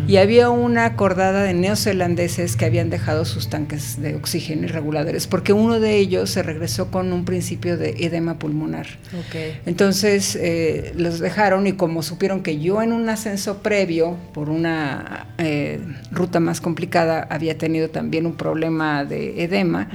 Y 0.08 0.18
había 0.18 0.50
una 0.50 0.96
cordada 0.96 1.44
de 1.44 1.54
neozelandeses 1.54 2.56
que 2.56 2.66
habían 2.66 2.90
dejado 2.90 3.26
sus 3.26 3.50
tanques 3.50 4.02
de 4.02 4.16
oxígeno 4.16 4.64
y 4.64 4.68
reguladores, 4.68 5.28
porque 5.28 5.54
uno 5.54 5.80
de 5.80 5.98
ellos 5.98 6.30
se 6.30 6.44
regresó 6.44 6.92
con 6.92 7.14
un 7.14 7.26
principio 7.26 7.78
de 7.78 7.96
edema 8.00 8.38
pulmonar. 8.38 8.88
Entonces 9.66 10.38
eh, 10.40 10.94
los 10.96 11.20
dejaron 11.20 11.68
y 11.68 11.74
como 11.74 12.04
supieron 12.04 12.44
que 12.44 12.60
yo 12.60 12.82
en 12.82 12.92
un 12.92 13.08
ascenso 13.10 13.60
previo, 13.60 14.18
por 14.34 14.50
una 14.50 15.28
eh, 15.38 15.80
ruta 16.12 16.40
más 16.40 16.62
complicada, 16.62 17.28
había 17.30 17.58
tenido 17.58 17.90
también 17.90 18.26
un 18.26 18.36
problema 18.36 19.06
de 19.06 19.44
edema, 19.44 19.90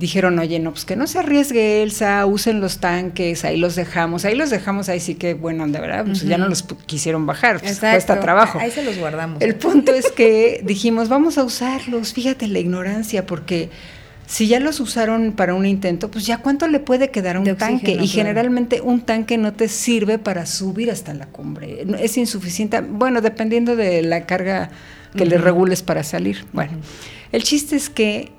dijeron, 0.00 0.38
oye, 0.38 0.58
no, 0.58 0.72
pues 0.72 0.86
que 0.86 0.96
no 0.96 1.06
se 1.06 1.18
arriesgue 1.18 1.82
Elsa, 1.82 2.24
usen 2.24 2.60
los 2.60 2.78
tanques, 2.78 3.44
ahí 3.44 3.58
los 3.58 3.76
dejamos, 3.76 4.24
ahí 4.24 4.34
los 4.34 4.48
dejamos, 4.48 4.88
ahí 4.88 4.98
sí 4.98 5.14
que, 5.14 5.34
bueno, 5.34 5.68
de 5.68 5.78
verdad, 5.78 6.06
pues 6.06 6.22
ya 6.22 6.38
no 6.38 6.48
los 6.48 6.64
quisieron 6.86 7.26
bajar, 7.26 7.60
pues 7.60 7.78
cuesta 7.78 8.18
trabajo. 8.18 8.58
Ahí 8.58 8.70
se 8.70 8.82
los 8.82 8.96
guardamos. 8.98 9.42
El 9.42 9.56
punto 9.56 9.92
es 9.92 10.10
que 10.10 10.62
dijimos, 10.64 11.10
vamos 11.10 11.36
a 11.36 11.44
usarlos, 11.44 12.14
fíjate 12.14 12.46
la 12.48 12.58
ignorancia, 12.58 13.26
porque 13.26 13.68
si 14.26 14.48
ya 14.48 14.58
los 14.58 14.80
usaron 14.80 15.32
para 15.32 15.52
un 15.54 15.66
intento, 15.66 16.10
pues 16.10 16.24
ya 16.24 16.38
cuánto 16.38 16.66
le 16.66 16.80
puede 16.80 17.10
quedar 17.10 17.36
a 17.36 17.40
un 17.40 17.56
tanque. 17.56 17.98
y 18.00 18.08
generalmente 18.08 18.80
un 18.80 19.02
tanque 19.02 19.36
no 19.36 19.52
te 19.52 19.68
sirve 19.68 20.18
para 20.18 20.46
subir 20.46 20.90
hasta 20.90 21.12
la 21.12 21.26
cumbre. 21.26 21.84
Es 22.00 22.16
insuficiente, 22.16 22.80
bueno, 22.80 23.20
dependiendo 23.20 23.76
de 23.76 24.00
la 24.00 24.24
carga 24.24 24.70
que 25.14 25.26
le 25.26 25.36
regules 25.36 25.82
para 25.82 26.04
salir. 26.04 26.46
Bueno, 26.54 26.72
el 27.32 27.42
chiste 27.42 27.76
es 27.76 27.90
que 27.90 28.32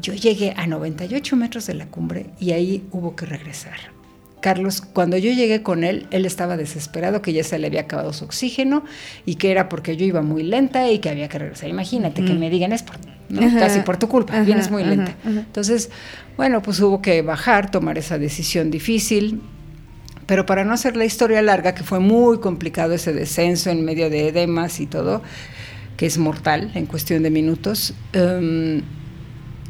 yo 0.00 0.12
llegué 0.14 0.54
a 0.56 0.66
98 0.66 1.36
metros 1.36 1.66
de 1.66 1.74
la 1.74 1.86
cumbre 1.86 2.30
y 2.38 2.52
ahí 2.52 2.86
hubo 2.90 3.16
que 3.16 3.26
regresar. 3.26 3.96
Carlos, 4.40 4.80
cuando 4.80 5.16
yo 5.16 5.32
llegué 5.32 5.62
con 5.62 5.82
él, 5.82 6.06
él 6.10 6.24
estaba 6.24 6.56
desesperado, 6.56 7.20
que 7.20 7.32
ya 7.32 7.42
se 7.42 7.58
le 7.58 7.66
había 7.66 7.80
acabado 7.80 8.12
su 8.12 8.24
oxígeno 8.24 8.84
y 9.24 9.36
que 9.36 9.50
era 9.50 9.68
porque 9.68 9.96
yo 9.96 10.06
iba 10.06 10.22
muy 10.22 10.44
lenta 10.44 10.88
y 10.90 11.00
que 11.00 11.08
había 11.08 11.28
que 11.28 11.38
regresar. 11.38 11.68
Imagínate 11.68 12.24
que 12.24 12.32
me 12.34 12.48
digan, 12.48 12.72
es 12.72 12.84
por, 12.84 12.96
casi 13.58 13.80
por 13.80 13.96
tu 13.96 14.08
culpa, 14.08 14.40
vienes 14.42 14.70
muy 14.70 14.84
lenta. 14.84 15.16
Entonces, 15.24 15.90
bueno, 16.36 16.62
pues 16.62 16.78
hubo 16.80 17.02
que 17.02 17.22
bajar, 17.22 17.70
tomar 17.70 17.98
esa 17.98 18.18
decisión 18.18 18.70
difícil. 18.70 19.42
Pero 20.26 20.44
para 20.44 20.64
no 20.64 20.72
hacer 20.72 20.96
la 20.96 21.04
historia 21.04 21.40
larga, 21.40 21.74
que 21.74 21.82
fue 21.82 22.00
muy 22.00 22.38
complicado 22.38 22.94
ese 22.94 23.12
descenso 23.12 23.70
en 23.70 23.84
medio 23.84 24.10
de 24.10 24.28
edemas 24.28 24.80
y 24.80 24.86
todo, 24.86 25.22
que 25.96 26.06
es 26.06 26.18
mortal 26.18 26.70
en 26.74 26.86
cuestión 26.86 27.22
de 27.22 27.30
minutos, 27.30 27.94
um, 28.14 28.82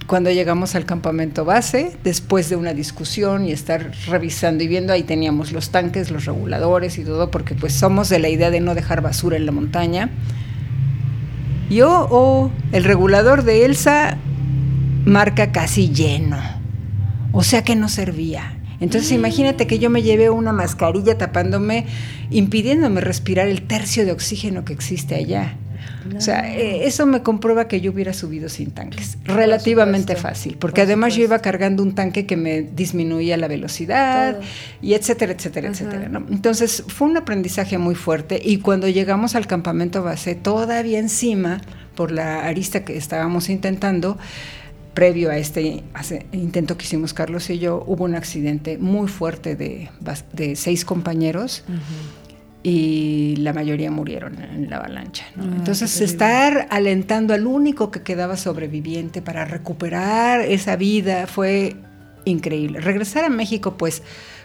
cuando 0.07 0.31
llegamos 0.31 0.75
al 0.75 0.85
campamento 0.85 1.45
base, 1.45 1.97
después 2.05 2.49
de 2.49 2.57
una 2.57 2.75
discusión 2.75 3.45
y 3.45 3.53
estar 3.53 3.91
revisando 4.07 4.63
y 4.63 4.69
viendo, 4.69 4.93
ahí 4.93 5.03
teníamos 5.03 5.53
los 5.53 5.71
tanques, 5.71 6.11
los 6.11 6.27
reguladores 6.27 6.99
y 6.99 7.05
todo, 7.05 7.31
porque 7.31 7.55
pues 7.55 7.73
somos 7.73 8.09
de 8.09 8.19
la 8.19 8.29
idea 8.29 8.51
de 8.51 8.61
no 8.61 8.75
dejar 8.75 9.03
basura 9.03 9.37
en 9.37 9.47
la 9.47 9.53
montaña. 9.53 10.11
Yo, 11.69 12.07
oh, 12.11 12.51
el 12.73 12.85
regulador 12.85 13.43
de 13.43 13.65
Elsa 13.65 14.19
marca 15.05 15.51
casi 15.51 15.91
lleno, 15.91 16.39
o 17.33 17.43
sea 17.43 17.65
que 17.65 17.75
no 17.75 17.89
servía. 17.89 18.53
Entonces 18.79 19.11
imagínate 19.13 19.67
que 19.67 19.79
yo 19.79 19.91
me 19.91 20.03
llevé 20.03 20.31
una 20.31 20.53
mascarilla 20.53 21.19
tapándome, 21.19 21.87
impidiéndome 22.31 23.01
respirar 23.01 23.49
el 23.49 23.63
tercio 23.63 24.05
de 24.05 24.13
oxígeno 24.13 24.65
que 24.65 24.73
existe 24.73 25.15
allá. 25.15 25.57
O 26.17 26.21
sea, 26.21 26.55
eh, 26.55 26.87
eso 26.87 27.07
me 27.07 27.23
comprueba 27.23 27.69
que 27.69 27.81
yo 27.81 27.91
hubiera 27.91 28.13
subido 28.13 28.49
sin 28.49 28.71
tanques. 28.71 29.19
Relativamente 29.25 30.17
fácil, 30.17 30.57
porque 30.59 30.83
además 30.83 31.15
yo 31.15 31.25
iba 31.25 31.39
cargando 31.41 31.83
un 31.83 31.95
tanque 31.95 32.27
que 32.27 32.37
me 32.37 32.63
disminuía 32.63 33.37
la 33.37 33.49
velocidad 33.49 34.39
y 34.81 34.95
etcétera, 34.95 35.33
etcétera, 35.33 35.69
etcétera. 35.69 36.11
Entonces 36.31 36.85
fue 36.87 37.09
un 37.09 37.17
aprendizaje 37.17 37.79
muy 37.79 37.95
fuerte 37.95 38.41
y 38.43 38.59
cuando 38.59 38.89
llegamos 38.89 39.35
al 39.35 39.47
campamento 39.47 40.03
base, 40.03 40.35
todavía 40.35 40.99
encima, 40.99 41.61
por 41.95 42.13
la 42.13 42.45
arista 42.45 42.85
que 42.85 42.97
estábamos 42.97 43.49
intentando, 43.49 44.19
previo 44.95 45.31
a 45.31 45.37
este 45.37 45.83
intento 46.33 46.79
que 46.79 46.85
hicimos 46.85 47.13
Carlos 47.13 47.51
y 47.51 47.59
yo, 47.59 47.85
hubo 47.87 48.05
un 48.05 48.15
accidente 48.15 48.79
muy 48.79 49.09
fuerte 49.09 49.55
de, 49.55 49.91
de 50.33 50.57
seis 50.57 50.87
compañeros 50.87 51.65
y 52.69 53.37
la 53.37 53.53
mayoría 53.53 53.93
murieron 53.93 54.43
en 54.43 54.69
la 54.69 54.79
avalancha. 54.79 55.25
Ah, 55.37 55.43
Entonces, 55.57 56.01
estar 56.01 56.67
alentando 56.71 57.33
al 57.33 57.47
único 57.47 57.93
que 57.93 58.03
quedaba 58.03 58.37
sobreviviente 58.37 59.23
para 59.23 59.45
recuperar 59.45 60.41
esa 60.41 60.75
vida 60.75 61.29
fue 61.29 61.77
increíble. 62.25 62.81
Regresar 62.81 63.25
a 63.25 63.29
México, 63.29 63.77
pues, 63.77 64.03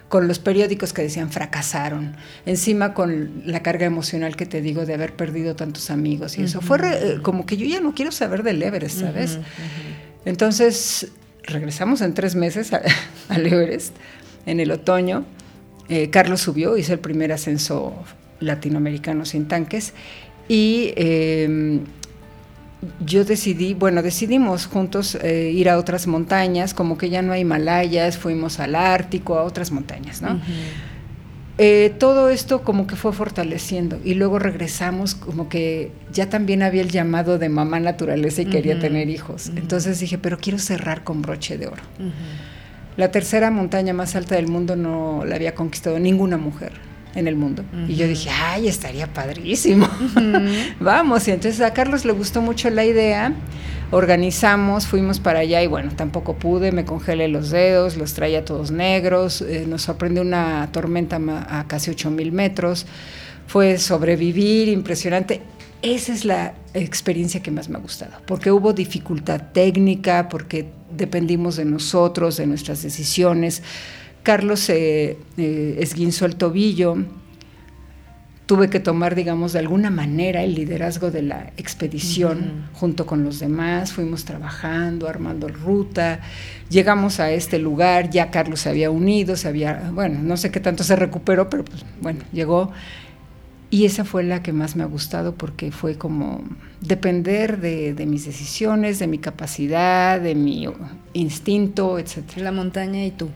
con 0.07 0.27
los 0.27 0.37
periódicos 0.37 0.93
que 0.93 1.01
decían 1.01 1.31
fracasaron, 1.31 2.15
encima 2.45 2.93
con 2.93 3.41
la 3.43 3.63
carga 3.63 3.87
emocional 3.87 4.35
que 4.35 4.45
te 4.45 4.61
digo 4.61 4.85
de 4.85 4.93
haber 4.93 5.15
perdido 5.15 5.55
tantos 5.55 5.89
amigos 5.89 6.37
y 6.37 6.43
eso, 6.43 6.61
fue 6.61 6.77
eh, 6.83 7.19
como 7.23 7.47
que 7.47 7.57
yo 7.57 7.65
ya 7.65 7.79
no 7.79 7.95
quiero 7.95 8.11
saber 8.11 8.43
del 8.43 8.61
Everest, 8.61 8.99
¿sabes? 8.99 9.39
Entonces, 10.25 11.07
regresamos 11.41 12.01
en 12.01 12.13
tres 12.13 12.35
meses 12.35 12.71
al 13.29 13.47
Everest, 13.47 13.95
en 14.45 14.59
el 14.59 14.69
otoño, 14.69 15.25
eh, 15.89 16.09
Carlos 16.09 16.41
subió, 16.41 16.77
hizo 16.77 16.93
el 16.93 17.00
primer 17.00 17.31
ascenso 17.31 17.93
latinoamericano 18.39 19.25
sin 19.25 19.47
tanques 19.47 19.93
y 20.47 20.93
em, 20.95 21.81
yo 23.05 23.23
decidí, 23.25 23.73
bueno, 23.73 24.01
decidimos 24.01 24.65
juntos 24.65 25.15
eh, 25.21 25.51
ir 25.53 25.69
a 25.69 25.77
otras 25.77 26.07
montañas, 26.07 26.73
como 26.73 26.97
que 26.97 27.09
ya 27.09 27.21
no 27.21 27.33
hay 27.33 27.41
Himalayas, 27.41 28.17
fuimos 28.17 28.59
al 28.59 28.75
Ártico, 28.75 29.38
a 29.38 29.43
otras 29.43 29.71
montañas, 29.71 30.21
¿no? 30.21 30.39
Eh, 31.57 31.93
todo 32.00 32.29
esto 32.29 32.63
como 32.63 32.88
que 32.88 32.95
fue 32.95 33.13
fortaleciendo 33.13 34.00
y 34.03 34.15
luego 34.15 34.39
regresamos 34.39 35.13
como 35.13 35.47
que 35.47 35.91
ya 36.11 36.27
también 36.27 36.63
había 36.63 36.81
el 36.81 36.89
llamado 36.89 37.38
de 37.38 37.50
mamá 37.50 37.79
naturaleza 37.79 38.41
y 38.41 38.45
quería 38.45 38.79
tener 38.79 39.09
hijos. 39.09 39.51
Entonces 39.55 40.00
dije, 40.00 40.17
pero 40.17 40.39
quiero 40.39 40.57
cerrar 40.57 41.03
con 41.03 41.21
broche 41.21 41.59
de 41.59 41.67
oro. 41.67 41.83
La 42.98 43.12
tercera 43.12 43.51
montaña 43.51 43.93
más 43.93 44.15
alta 44.15 44.36
del 44.36 44.48
mundo 44.48 44.75
no 44.75 45.24
la 45.25 45.36
había 45.36 45.55
conquistado 45.55 46.00
ninguna 46.00 46.38
mujer 46.38 46.74
en 47.15 47.27
el 47.27 47.36
mundo. 47.36 47.63
Y 47.88 47.95
yo 47.95 48.07
dije, 48.07 48.29
ay, 48.29 48.67
estaría 48.67 49.07
padrísimo. 49.07 49.88
Vamos, 50.79 51.27
y 51.27 51.31
entonces 51.31 51.62
a 51.62 51.74
Carlos 51.74 52.05
le 52.05 52.13
gustó 52.13 52.41
mucho 52.41 52.69
la 52.69 52.86
idea. 52.86 53.33
Organizamos, 53.91 54.88
fuimos 54.88 55.19
para 55.19 55.39
allá 55.39 55.62
y 55.62 55.67
bueno, 55.67 55.91
tampoco 55.95 56.38
pude, 56.38 56.71
me 56.71 56.86
congelé 56.86 57.27
los 57.27 57.50
dedos, 57.50 57.98
los 57.98 58.13
traía 58.13 58.45
todos 58.45 58.71
negros, 58.71 59.41
eh, 59.41 59.65
nos 59.67 59.81
sorprendió 59.81 60.21
una 60.21 60.69
tormenta 60.71 61.19
a 61.50 61.67
casi 61.67 61.91
8000 61.91 62.31
metros. 62.31 62.86
Fue 63.48 63.77
sobrevivir, 63.77 64.69
impresionante. 64.69 65.41
Esa 65.81 66.13
es 66.13 66.24
la 66.24 66.53
experiencia 66.74 67.41
que 67.41 67.51
más 67.51 67.67
me 67.67 67.77
ha 67.77 67.81
gustado, 67.81 68.13
porque 68.25 68.51
hubo 68.51 68.71
dificultad 68.71 69.41
técnica, 69.51 70.29
porque 70.29 70.67
dependimos 70.95 71.55
de 71.55 71.65
nosotros, 71.65 72.38
de 72.38 72.48
nuestras 72.48 72.83
decisiones. 72.83 73.63
Carlos 74.24 74.60
se 74.60 75.17
eh, 75.38 75.75
esguinzó 75.79 76.25
el 76.25 76.36
tobillo, 76.36 76.98
tuve 78.51 78.69
que 78.69 78.81
tomar, 78.81 79.15
digamos, 79.15 79.53
de 79.53 79.60
alguna 79.60 79.89
manera 79.89 80.43
el 80.43 80.55
liderazgo 80.55 81.10
de 81.10 81.21
la 81.21 81.53
expedición 81.55 82.65
junto 82.74 83.05
con 83.05 83.24
los 83.24 83.39
demás, 83.39 83.93
fuimos 83.93 84.25
trabajando, 84.25 85.07
armando 85.07 85.48
ruta, 85.48 86.19
llegamos 86.69 87.21
a 87.21 87.31
este 87.31 87.60
lugar, 87.60 88.10
ya 88.10 88.29
Carlos 88.29 88.60
se 88.60 88.69
había 88.69 88.91
unido, 88.91 89.38
se 89.38 89.48
había, 89.48 89.89
bueno, 89.93 90.19
no 90.21 90.36
sé 90.36 90.51
qué 90.51 90.60
tanto 90.60 90.83
se 90.83 90.98
recuperó, 90.98 91.50
pero 91.50 91.63
pues, 91.63 91.86
bueno, 92.01 92.19
llegó 92.33 92.71
y 93.71 93.85
esa 93.85 94.03
fue 94.03 94.23
la 94.23 94.43
que 94.43 94.51
más 94.51 94.75
me 94.75 94.83
ha 94.83 94.85
gustado 94.85 95.33
porque 95.33 95.71
fue 95.71 95.97
como 95.97 96.43
depender 96.81 97.61
de, 97.61 97.95
mis 98.05 98.25
decisiones, 98.25 98.99
de 98.99 99.07
mi 99.07 99.17
capacidad, 99.17 100.19
de 100.19 100.35
mi 100.35 100.67
instinto, 101.13 101.97
etc. 101.97 102.37
La 102.37 102.51
montaña 102.51 103.05
y 103.05 103.11
tú. 103.11 103.29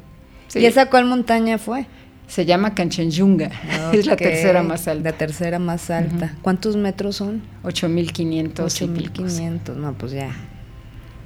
¿Y 0.54 0.66
esa 0.66 0.90
cuál 0.90 1.06
montaña 1.06 1.58
fue? 1.58 1.88
Se 2.28 2.46
llama 2.46 2.76
Kanchenjunga. 2.76 3.50
Es 3.94 4.06
la 4.08 4.18
tercera 4.18 4.62
más 4.62 4.90
alta. 4.90 5.12
La 5.12 5.18
tercera 5.18 5.58
más 5.58 5.90
alta. 5.90 6.36
¿Cuántos 6.42 6.76
metros 6.76 7.16
son? 7.16 7.42
8500. 7.64 8.66
8500. 8.66 9.78
No, 9.78 9.94
pues 9.94 10.12
ya. 10.12 10.36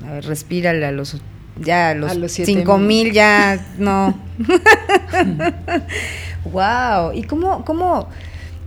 A 0.05 0.11
ver, 0.13 0.25
respírale 0.25 0.85
a 0.85 0.91
los 0.91 1.17
ya 1.59 1.89
a 1.89 1.95
los, 1.95 2.11
a 2.11 2.29
5000 2.29 3.11
ya 3.11 3.65
no. 3.79 4.17
wow. 6.51 7.11
¿Y 7.13 7.23
cómo 7.23 7.65
cómo 7.65 8.07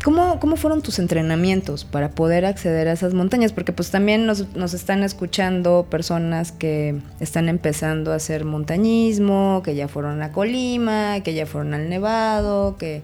¿Cómo, 0.04 0.40
¿Cómo 0.40 0.56
fueron 0.56 0.82
tus 0.82 0.98
entrenamientos 0.98 1.84
para 1.84 2.10
poder 2.10 2.44
acceder 2.44 2.88
a 2.88 2.92
esas 2.92 3.14
montañas? 3.14 3.52
Porque 3.52 3.72
pues 3.72 3.90
también 3.90 4.26
nos, 4.26 4.54
nos, 4.56 4.74
están 4.74 5.02
escuchando 5.02 5.86
personas 5.88 6.50
que 6.50 6.96
están 7.20 7.48
empezando 7.48 8.12
a 8.12 8.16
hacer 8.16 8.44
montañismo, 8.44 9.62
que 9.64 9.74
ya 9.74 9.86
fueron 9.86 10.22
a 10.22 10.32
Colima, 10.32 11.20
que 11.20 11.34
ya 11.34 11.46
fueron 11.46 11.74
al 11.74 11.88
Nevado, 11.88 12.76
que 12.78 13.02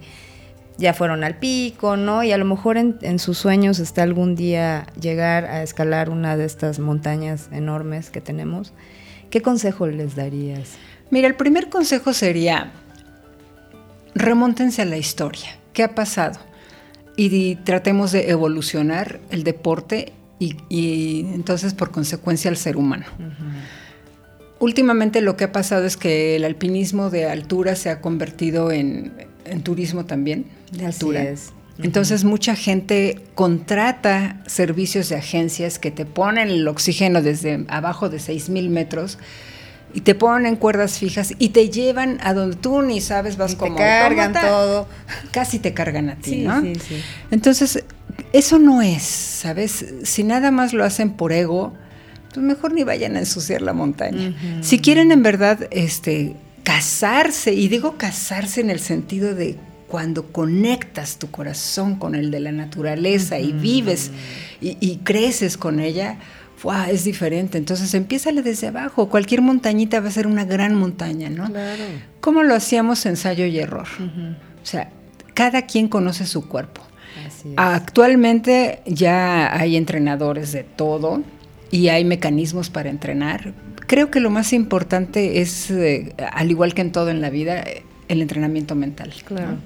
ya 0.76 0.92
fueron 0.92 1.22
al 1.22 1.36
pico, 1.36 1.96
¿no? 1.96 2.24
Y 2.24 2.32
a 2.32 2.38
lo 2.38 2.44
mejor 2.44 2.76
en, 2.76 2.98
en 3.02 3.18
sus 3.18 3.38
sueños 3.38 3.78
está 3.78 4.02
algún 4.02 4.34
día 4.34 4.86
llegar 5.00 5.44
a 5.44 5.62
escalar 5.62 6.10
una 6.10 6.36
de 6.36 6.44
estas 6.44 6.78
montañas 6.78 7.48
enormes 7.52 8.10
que 8.10 8.20
tenemos. 8.20 8.72
¿qué 9.30 9.42
consejo 9.42 9.86
les 9.86 10.16
darías? 10.16 10.72
Mira, 11.10 11.28
el 11.28 11.34
primer 11.34 11.68
consejo 11.68 12.12
sería, 12.12 12.72
remóntense 14.14 14.82
a 14.82 14.84
la 14.84 14.96
historia. 14.96 15.56
¿Qué 15.72 15.82
ha 15.82 15.94
pasado? 15.94 16.38
Y, 17.20 17.56
tratemos 17.56 18.12
de 18.12 18.30
evolucionar 18.30 19.18
el 19.30 19.42
deporte 19.42 20.12
y, 20.38 21.26
entonces 21.34 21.74
por 21.74 21.90
consecuencia 21.90 22.48
el 22.48 22.56
ser 22.56 22.76
humano. 22.76 23.06
Últimamente 24.60 25.20
lo 25.20 25.36
que 25.36 25.44
ha 25.44 25.52
pasado 25.52 25.84
es 25.84 25.96
que 25.96 26.36
el 26.36 26.44
alpinismo 26.44 27.10
de 27.10 27.26
altura 27.26 27.74
se 27.74 27.90
ha 27.90 28.00
convertido 28.00 28.70
en, 28.70 29.12
turismo 29.64 30.04
también 30.06 30.46
de 30.70 30.86
altura. 30.86 31.34
Entonces 31.82 32.24
mucha 32.24 32.56
gente 32.56 33.20
contrata 33.34 34.42
servicios 34.46 35.08
de 35.08 35.16
agencias 35.16 35.78
que 35.78 35.90
te 35.90 36.04
ponen 36.04 36.48
el 36.48 36.68
oxígeno 36.68 37.22
desde 37.22 37.64
abajo 37.68 38.08
de 38.08 38.18
6.000 38.18 38.68
metros 38.68 39.18
y 39.94 40.02
te 40.02 40.14
ponen 40.14 40.56
cuerdas 40.56 40.98
fijas 40.98 41.32
y 41.38 41.50
te 41.50 41.70
llevan 41.70 42.18
a 42.22 42.34
donde 42.34 42.56
tú 42.56 42.82
ni 42.82 43.00
sabes, 43.00 43.36
vas 43.36 43.54
como... 43.54 43.76
Te 43.76 43.82
cargan 43.82 44.32
todo. 44.32 44.88
Casi 45.30 45.58
te 45.58 45.74
cargan 45.74 46.10
a 46.10 46.16
ti, 46.16 46.42
¿no? 46.42 46.60
Sí, 46.60 46.74
sí. 46.74 47.02
Entonces, 47.30 47.84
eso 48.32 48.58
no 48.58 48.82
es, 48.82 49.02
¿sabes? 49.02 49.84
Si 50.02 50.24
nada 50.24 50.50
más 50.50 50.72
lo 50.72 50.84
hacen 50.84 51.10
por 51.10 51.32
ego, 51.32 51.72
pues 52.34 52.44
mejor 52.44 52.72
ni 52.72 52.84
vayan 52.84 53.16
a 53.16 53.20
ensuciar 53.20 53.62
la 53.62 53.72
montaña. 53.72 54.34
Si 54.60 54.78
quieren 54.78 55.12
en 55.12 55.22
verdad 55.22 55.66
este, 55.70 56.36
casarse, 56.62 57.54
y 57.54 57.68
digo 57.68 57.96
casarse 57.96 58.60
en 58.60 58.70
el 58.70 58.80
sentido 58.80 59.34
de 59.34 59.56
cuando 59.88 60.26
conectas 60.26 61.18
tu 61.18 61.30
corazón 61.30 61.96
con 61.96 62.14
el 62.14 62.30
de 62.30 62.40
la 62.40 62.52
naturaleza 62.52 63.38
y 63.38 63.52
vives 63.52 64.10
y, 64.60 64.96
creces 64.98 65.56
con 65.56 65.80
ella, 65.80 66.18
es 66.90 67.04
diferente. 67.04 67.58
Entonces 67.58 67.92
empiézale 67.94 68.42
desde 68.42 68.68
abajo. 68.68 69.08
Cualquier 69.08 69.42
montañita 69.42 70.00
va 70.00 70.08
a 70.08 70.12
ser 70.12 70.26
una 70.26 70.44
gran 70.44 70.74
montaña, 70.74 71.30
¿no? 71.30 71.46
Claro. 71.46 71.84
¿Cómo 72.20 72.42
lo 72.42 72.54
hacíamos 72.54 73.04
ensayo 73.06 73.46
y 73.46 73.58
error? 73.58 73.86
O 74.62 74.66
sea, 74.66 74.90
cada 75.34 75.62
quien 75.62 75.88
conoce 75.88 76.26
su 76.26 76.48
cuerpo. 76.48 76.82
Actualmente 77.56 78.80
ya 78.86 79.54
hay 79.56 79.76
entrenadores 79.76 80.52
de 80.52 80.64
todo 80.64 81.22
y 81.70 81.88
hay 81.88 82.04
mecanismos 82.04 82.70
para 82.70 82.90
entrenar. 82.90 83.54
Creo 83.86 84.10
que 84.10 84.20
lo 84.20 84.30
más 84.30 84.52
importante 84.52 85.40
es, 85.40 85.70
eh, 85.70 86.14
al 86.32 86.50
igual 86.50 86.74
que 86.74 86.82
en 86.82 86.92
todo 86.92 87.10
en 87.10 87.20
la 87.20 87.30
vida, 87.30 87.64
el 88.08 88.22
entrenamiento 88.22 88.74
mental. 88.74 89.12
Claro. 89.24 89.58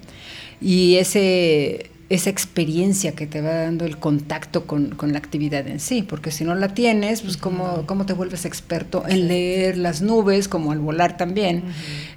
Y 0.61 0.97
ese 0.97 1.91
esa 2.13 2.29
experiencia 2.29 3.13
que 3.13 3.27
te 3.27 3.41
va 3.41 3.55
dando 3.55 3.87
el 3.87 3.97
contacto 3.97 4.67
con, 4.67 4.95
la 5.01 5.17
actividad 5.17 5.67
en 5.67 5.81
sí, 5.81 6.03
porque 6.03 6.31
si 6.31 6.45
no 6.45 6.55
la 6.55 6.75
tienes, 6.75 7.23
pues 7.23 7.39
¿cómo, 7.39 7.85
cómo 7.87 8.05
te 8.05 8.13
vuelves 8.13 8.45
experto 8.45 9.05
en 9.09 9.29
leer 9.29 9.79
las 9.79 10.03
nubes, 10.03 10.47
como 10.47 10.73
al 10.73 10.79
volar 10.79 11.17
también, 11.17 11.65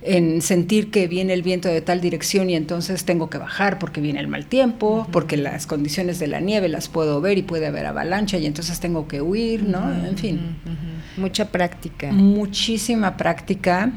en 0.02 0.42
sentir 0.42 0.92
que 0.92 1.08
viene 1.08 1.32
el 1.32 1.44
viento 1.44 1.70
de 1.70 1.80
tal 1.80 2.02
dirección 2.02 2.50
y 2.50 2.56
entonces 2.56 3.06
tengo 3.06 3.30
que 3.30 3.38
bajar 3.38 3.80
porque 3.80 4.02
viene 4.02 4.20
el 4.20 4.28
mal 4.28 4.48
tiempo, 4.48 5.08
porque 5.14 5.38
las 5.38 5.66
condiciones 5.66 6.20
de 6.20 6.28
la 6.28 6.42
nieve 6.42 6.68
las 6.68 6.90
puedo 6.90 7.22
ver 7.22 7.38
y 7.38 7.44
puede 7.44 7.68
haber 7.68 7.86
avalancha 7.86 8.38
y 8.38 8.48
entonces 8.48 8.82
tengo 8.82 9.08
que 9.08 9.22
huir, 9.22 9.64
¿no? 9.64 9.94
En 10.06 10.18
fin. 10.18 10.58
Mucha 11.16 11.52
práctica. 11.52 12.12
Muchísima 12.12 13.16
práctica 13.16 13.94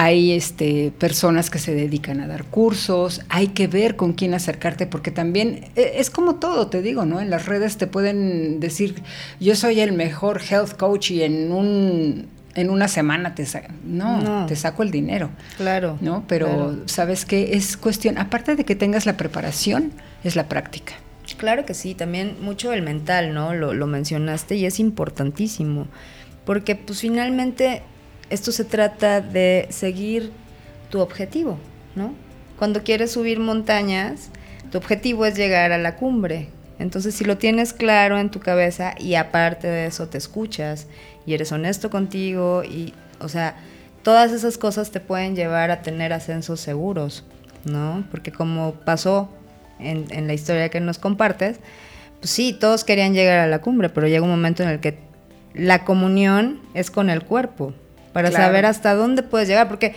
hay 0.00 0.30
este, 0.30 0.92
personas 0.96 1.50
que 1.50 1.58
se 1.58 1.74
dedican 1.74 2.20
a 2.20 2.28
dar 2.28 2.44
cursos, 2.44 3.22
hay 3.28 3.48
que 3.48 3.66
ver 3.66 3.96
con 3.96 4.12
quién 4.12 4.32
acercarte, 4.32 4.86
porque 4.86 5.10
también 5.10 5.64
e, 5.74 5.94
es 5.96 6.08
como 6.08 6.36
todo, 6.36 6.68
te 6.68 6.82
digo, 6.82 7.04
¿no? 7.04 7.20
En 7.20 7.30
las 7.30 7.46
redes 7.46 7.78
te 7.78 7.88
pueden 7.88 8.60
decir, 8.60 9.02
yo 9.40 9.56
soy 9.56 9.80
el 9.80 9.90
mejor 9.90 10.40
health 10.48 10.76
coach 10.76 11.10
y 11.10 11.24
en 11.24 11.50
un 11.50 12.26
en 12.54 12.70
una 12.70 12.86
semana 12.86 13.34
te 13.34 13.44
no, 13.84 14.46
te 14.46 14.54
saco 14.54 14.84
el 14.84 14.92
dinero. 14.92 15.30
Claro. 15.56 15.98
¿No? 16.00 16.22
Pero 16.28 16.76
sabes 16.86 17.24
que 17.24 17.56
es 17.56 17.76
cuestión, 17.76 18.18
aparte 18.18 18.54
de 18.54 18.64
que 18.64 18.76
tengas 18.76 19.04
la 19.04 19.16
preparación, 19.16 19.90
es 20.22 20.36
la 20.36 20.48
práctica. 20.48 20.94
Claro 21.38 21.66
que 21.66 21.74
sí, 21.74 21.96
también 21.96 22.36
mucho 22.40 22.72
el 22.72 22.82
mental, 22.82 23.34
¿no? 23.34 23.52
Lo, 23.52 23.74
lo 23.74 23.88
mencionaste 23.88 24.54
y 24.54 24.64
es 24.64 24.78
importantísimo. 24.78 25.88
Porque 26.44 26.76
pues 26.76 27.00
finalmente 27.00 27.82
esto 28.30 28.52
se 28.52 28.64
trata 28.64 29.20
de 29.20 29.66
seguir 29.70 30.32
tu 30.90 31.00
objetivo, 31.00 31.58
¿no? 31.94 32.14
Cuando 32.58 32.82
quieres 32.82 33.12
subir 33.12 33.38
montañas, 33.38 34.30
tu 34.70 34.78
objetivo 34.78 35.26
es 35.26 35.36
llegar 35.36 35.72
a 35.72 35.78
la 35.78 35.96
cumbre. 35.96 36.48
Entonces, 36.78 37.14
si 37.14 37.24
lo 37.24 37.38
tienes 37.38 37.72
claro 37.72 38.18
en 38.18 38.30
tu 38.30 38.40
cabeza 38.40 38.94
y 38.98 39.14
aparte 39.14 39.66
de 39.66 39.86
eso 39.86 40.08
te 40.08 40.18
escuchas 40.18 40.86
y 41.26 41.34
eres 41.34 41.52
honesto 41.52 41.90
contigo 41.90 42.62
y, 42.64 42.94
o 43.20 43.28
sea, 43.28 43.56
todas 44.02 44.32
esas 44.32 44.58
cosas 44.58 44.90
te 44.90 45.00
pueden 45.00 45.34
llevar 45.34 45.70
a 45.70 45.82
tener 45.82 46.12
ascensos 46.12 46.60
seguros, 46.60 47.24
¿no? 47.64 48.04
Porque 48.10 48.32
como 48.32 48.74
pasó 48.74 49.28
en, 49.78 50.06
en 50.10 50.26
la 50.26 50.34
historia 50.34 50.68
que 50.68 50.80
nos 50.80 50.98
compartes, 50.98 51.58
pues 52.20 52.30
sí, 52.30 52.52
todos 52.52 52.84
querían 52.84 53.14
llegar 53.14 53.38
a 53.38 53.46
la 53.46 53.60
cumbre, 53.60 53.88
pero 53.88 54.06
llega 54.08 54.22
un 54.22 54.30
momento 54.30 54.62
en 54.62 54.68
el 54.68 54.80
que 54.80 54.98
la 55.54 55.84
comunión 55.84 56.60
es 56.74 56.90
con 56.90 57.10
el 57.10 57.22
cuerpo, 57.22 57.74
para 58.12 58.30
saber 58.30 58.66
hasta 58.66 58.94
dónde 58.94 59.22
puedes 59.22 59.48
llegar, 59.48 59.68
porque 59.68 59.94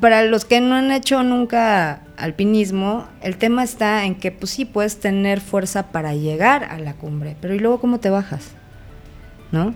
para 0.00 0.22
los 0.22 0.44
que 0.44 0.60
no 0.60 0.74
han 0.74 0.90
hecho 0.90 1.22
nunca 1.22 2.00
alpinismo, 2.16 3.06
el 3.22 3.36
tema 3.36 3.62
está 3.62 4.04
en 4.04 4.14
que 4.14 4.32
pues 4.32 4.50
sí 4.50 4.64
puedes 4.64 5.00
tener 5.00 5.40
fuerza 5.40 5.88
para 5.92 6.14
llegar 6.14 6.64
a 6.64 6.78
la 6.78 6.94
cumbre, 6.94 7.36
pero 7.40 7.54
¿y 7.54 7.58
luego 7.58 7.80
cómo 7.80 8.00
te 8.00 8.10
bajas? 8.10 8.50
¿No? 9.52 9.68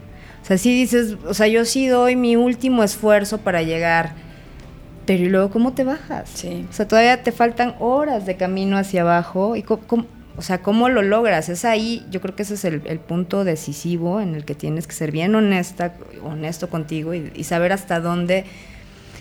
O 0.42 0.44
sea, 0.44 0.59
si 0.59 0.74
dices, 0.74 1.16
o 1.26 1.35
sea, 1.35 1.48
yo 1.48 1.64
sí 1.64 1.87
doy 1.87 2.16
mi 2.16 2.37
último 2.37 2.83
esfuerzo 2.83 3.38
para 3.38 3.62
llegar, 3.62 4.12
pero 5.07 5.22
¿y 5.22 5.29
luego 5.29 5.50
cómo 5.50 5.72
te 5.72 5.85
bajas? 5.85 6.31
Sí. 6.33 6.66
O 6.68 6.72
sea, 6.72 6.88
todavía 6.88 7.22
te 7.22 7.33
faltan 7.33 7.74
horas 7.79 8.26
de 8.26 8.37
camino 8.37 8.76
hacia 8.79 9.03
abajo 9.03 9.57
y 9.57 9.62
cómo 9.62 10.07
o 10.40 10.42
sea, 10.42 10.62
¿cómo 10.62 10.88
lo 10.88 11.03
logras? 11.03 11.50
Es 11.50 11.66
ahí, 11.66 12.03
yo 12.11 12.22
creo 12.22 12.35
que 12.35 12.44
ese 12.44 12.55
es 12.55 12.64
el, 12.64 12.81
punto 13.00 13.44
decisivo 13.44 14.22
en 14.22 14.35
el 14.35 14.46
que 14.46 14.55
tienes 14.55 14.87
que 14.87 14.94
ser 14.94 15.12
bien 15.12 15.35
honesta, 15.35 15.92
honesto 16.24 16.70
contigo 16.70 17.12
y, 17.12 17.44
saber 17.44 17.74
hasta 17.74 18.00
dónde 18.00 18.46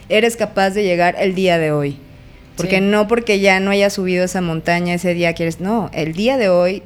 eres 0.08 0.38
capaz 0.38 0.69
de 0.69 0.84
llegar 0.84 1.17
el 1.19 1.36
día 1.36 1.58
de 1.58 1.73
hoy. 1.73 1.97
Porque 2.55 2.79
no 2.79 3.10
porque 3.10 3.41
ya 3.41 3.60
no 3.60 3.71
haya 3.71 3.89
subido 3.89 4.23
esa 4.23 4.39
montaña 4.39 4.93
ese 4.93 5.13
día 5.13 5.34
quieres, 5.34 5.60
no, 5.60 5.89
el 5.91 6.13
día 6.13 6.38
de 6.38 6.47
hoy, 6.47 6.84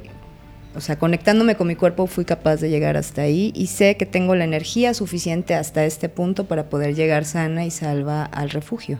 o 0.74 0.80
sea, 0.80 0.98
conectándome 0.98 1.54
con 1.54 1.68
mi 1.68 1.76
cuerpo 1.76 2.08
fui 2.08 2.24
capaz 2.24 2.56
de 2.56 2.70
llegar 2.70 2.96
hasta 2.96 3.22
ahí 3.22 3.52
y 3.54 3.68
sé 3.68 3.96
que 3.96 4.04
tengo 4.04 4.34
la 4.34 4.42
energía 4.42 4.94
suficiente 4.94 5.54
hasta 5.54 5.84
este 5.84 6.08
punto 6.08 6.46
para 6.46 6.68
poder 6.68 6.96
llegar 6.96 7.24
sana 7.24 7.66
y 7.66 7.70
salva 7.70 8.24
al 8.24 8.50
refugio. 8.50 8.98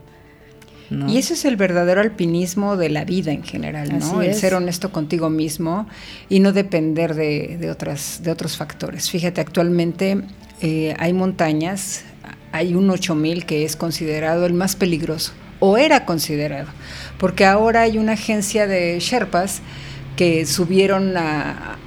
Y 1.09 1.18
eso 1.18 1.35
es 1.35 1.44
el 1.44 1.57
verdadero 1.57 2.00
alpinismo 2.00 2.76
de 2.76 2.88
la 2.88 3.04
vida 3.04 3.33
en 3.33 3.42
general, 3.42 3.98
¿no? 3.98 4.22
el 4.22 4.35
ser 4.35 4.54
honesto 4.54 4.92
contigo 4.92 5.30
mismo 5.30 5.87
y 6.28 6.40
no 6.40 6.52
depender 6.52 7.14
de, 7.14 7.70
otras, 7.70 8.20
de 8.22 8.30
otros 8.30 8.57
factores. 8.57 9.11
Fíjate, 9.11 9.40
actualmente 9.40 10.22
eh, 10.61 10.94
hay 10.98 11.12
montañas, 11.12 12.04
hay 12.52 12.74
un 12.74 12.90
8000 12.90 13.46
que 13.46 13.64
es 13.64 13.76
considerado 13.76 14.46
el 14.46 14.54
más 14.54 14.76
peligroso, 14.76 15.33
o 15.61 15.76
era 15.76 16.04
considerado, 16.04 16.68
porque 17.18 17.44
ahora 17.44 17.83
hay 17.83 17.98
una 17.98 18.12
agencia 18.12 18.66
de 18.66 18.98
Sherpas 19.00 19.62
que 20.16 20.46
subieron 20.46 21.16
a, 21.16 21.78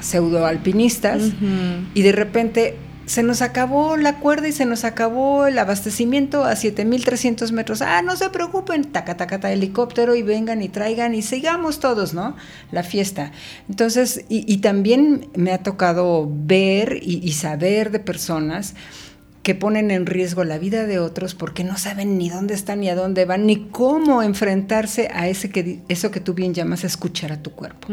pseudoalpinistas 0.00 1.32
y 1.92 2.02
de 2.02 2.12
repente 2.12 2.76
se 3.08 3.22
nos 3.22 3.40
acabó 3.40 3.96
la 3.96 4.20
cuerda 4.20 4.48
y 4.48 4.52
se 4.52 4.66
nos 4.66 4.84
acabó 4.84 5.46
el 5.46 5.58
abastecimiento 5.58 6.44
a 6.44 6.54
7300 6.54 7.52
metros. 7.52 7.80
Ah, 7.80 8.02
no 8.02 8.16
se 8.16 8.28
preocupen, 8.28 8.84
taca, 8.84 9.16
taca, 9.16 9.40
taca, 9.40 9.50
helicóptero 9.50 10.14
y 10.14 10.22
vengan 10.22 10.60
y 10.60 10.68
traigan 10.68 11.14
y 11.14 11.22
sigamos 11.22 11.80
todos, 11.80 12.12
¿no? 12.12 12.36
La 12.70 12.82
fiesta. 12.82 13.32
Entonces, 13.68 14.26
y, 14.28 14.58
también 14.58 15.30
me 15.34 15.52
ha 15.52 15.62
tocado 15.62 16.28
ver 16.30 17.00
y 17.02 17.32
saber 17.32 17.90
de 17.90 18.00
personas 18.00 18.74
que 19.42 19.54
ponen 19.54 19.90
en 19.90 20.06
riesgo 20.06 20.44
la 20.44 20.58
vida 20.58 20.86
de 20.86 20.98
otros 20.98 21.34
porque 21.34 21.64
no 21.64 21.78
saben 21.78 22.18
ni 22.18 22.28
dónde 22.28 22.54
están 22.54 22.80
ni 22.80 22.88
a 22.88 22.94
dónde 22.94 23.24
van 23.24 23.46
ni 23.46 23.68
cómo 23.68 24.22
enfrentarse 24.22 25.08
a 25.12 25.28
ese 25.28 25.50
que 25.50 25.80
eso 25.88 26.10
que 26.10 26.20
tú 26.20 26.34
bien 26.34 26.54
llamas 26.54 26.84
escuchar 26.84 27.32
a 27.32 27.42
tu 27.42 27.52
cuerpo. 27.52 27.88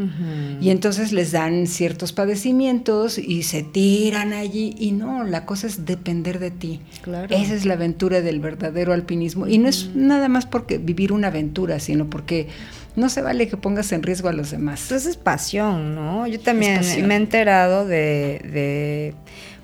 Y 0.59 0.69
entonces 0.69 1.11
les 1.11 1.31
dan 1.31 1.67
ciertos 1.67 2.13
padecimientos 2.13 3.17
y 3.17 3.43
se 3.43 3.63
tiran 3.63 4.33
allí 4.33 4.75
y 4.77 4.91
no, 4.91 5.23
la 5.23 5.45
cosa 5.45 5.67
es 5.67 5.85
depender 5.85 6.39
de 6.39 6.51
ti. 6.51 6.81
Esa 7.29 7.53
es 7.53 7.65
la 7.65 7.75
aventura 7.75 8.21
del 8.21 8.39
verdadero 8.39 8.93
alpinismo 8.93 9.47
y 9.47 9.57
no 9.57 9.69
es 9.69 9.95
nada 9.95 10.27
más 10.27 10.45
porque 10.45 10.77
vivir 10.77 11.13
una 11.13 11.27
aventura, 11.27 11.79
sino 11.79 12.09
porque 12.09 12.47
no 12.95 13.09
se 13.09 13.21
vale 13.21 13.47
que 13.47 13.57
pongas 13.57 13.91
en 13.91 14.03
riesgo 14.03 14.29
a 14.29 14.33
los 14.33 14.51
demás. 14.51 14.81
Entonces 14.83 15.11
es 15.11 15.17
pasión, 15.17 15.95
¿no? 15.95 16.27
Yo 16.27 16.39
también 16.39 16.81
me 17.07 17.13
he 17.13 17.17
enterado 17.17 17.85
de, 17.85 18.41
de 18.51 19.13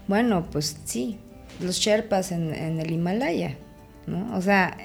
bueno, 0.07 0.47
pues 0.51 0.77
sí, 0.85 1.17
los 1.63 1.77
Sherpas 1.77 2.31
en, 2.31 2.79
el 2.79 2.91
Himalaya, 2.91 3.55
¿no? 4.07 4.35
O 4.35 4.41
sea, 4.41 4.77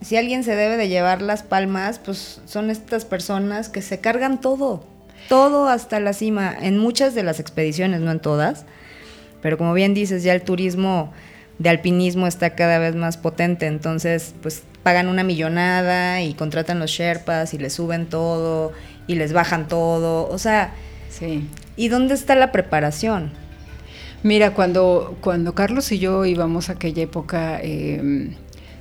si 0.00 0.16
alguien 0.16 0.44
se 0.44 0.54
debe 0.54 0.76
de 0.76 0.88
llevar 0.88 1.22
las 1.22 1.42
palmas, 1.42 1.98
pues 1.98 2.40
son 2.46 2.70
estas 2.70 3.04
personas 3.04 3.68
que 3.68 3.82
se 3.82 4.00
cargan 4.00 4.40
todo, 4.40 4.84
todo 5.28 5.68
hasta 5.68 6.00
la 6.00 6.12
cima, 6.12 6.54
en 6.60 6.78
muchas 6.78 7.14
de 7.14 7.22
las 7.22 7.40
expediciones, 7.40 8.00
no 8.00 8.10
en 8.10 8.20
todas, 8.20 8.66
pero 9.40 9.58
como 9.58 9.72
bien 9.74 9.94
dices, 9.94 10.22
ya 10.22 10.34
el 10.34 10.42
turismo 10.42 11.12
de 11.58 11.68
alpinismo 11.70 12.26
está 12.26 12.54
cada 12.54 12.78
vez 12.78 12.94
más 12.94 13.16
potente, 13.16 13.66
entonces 13.66 14.34
pues 14.42 14.62
pagan 14.82 15.08
una 15.08 15.22
millonada 15.22 16.20
y 16.22 16.34
contratan 16.34 16.78
los 16.78 16.90
Sherpas 16.90 17.54
y 17.54 17.58
les 17.58 17.72
suben 17.72 18.06
todo 18.06 18.72
y 19.06 19.14
les 19.14 19.32
bajan 19.32 19.68
todo, 19.68 20.28
o 20.28 20.38
sea, 20.38 20.74
Sí. 21.10 21.48
¿y 21.76 21.88
dónde 21.88 22.14
está 22.14 22.34
la 22.34 22.50
preparación? 22.50 23.30
Mira, 24.24 24.54
cuando, 24.54 25.18
cuando 25.20 25.54
Carlos 25.54 25.92
y 25.92 25.98
yo 25.98 26.24
íbamos 26.24 26.70
a 26.70 26.72
aquella 26.72 27.02
época, 27.02 27.60
eh, 27.62 28.30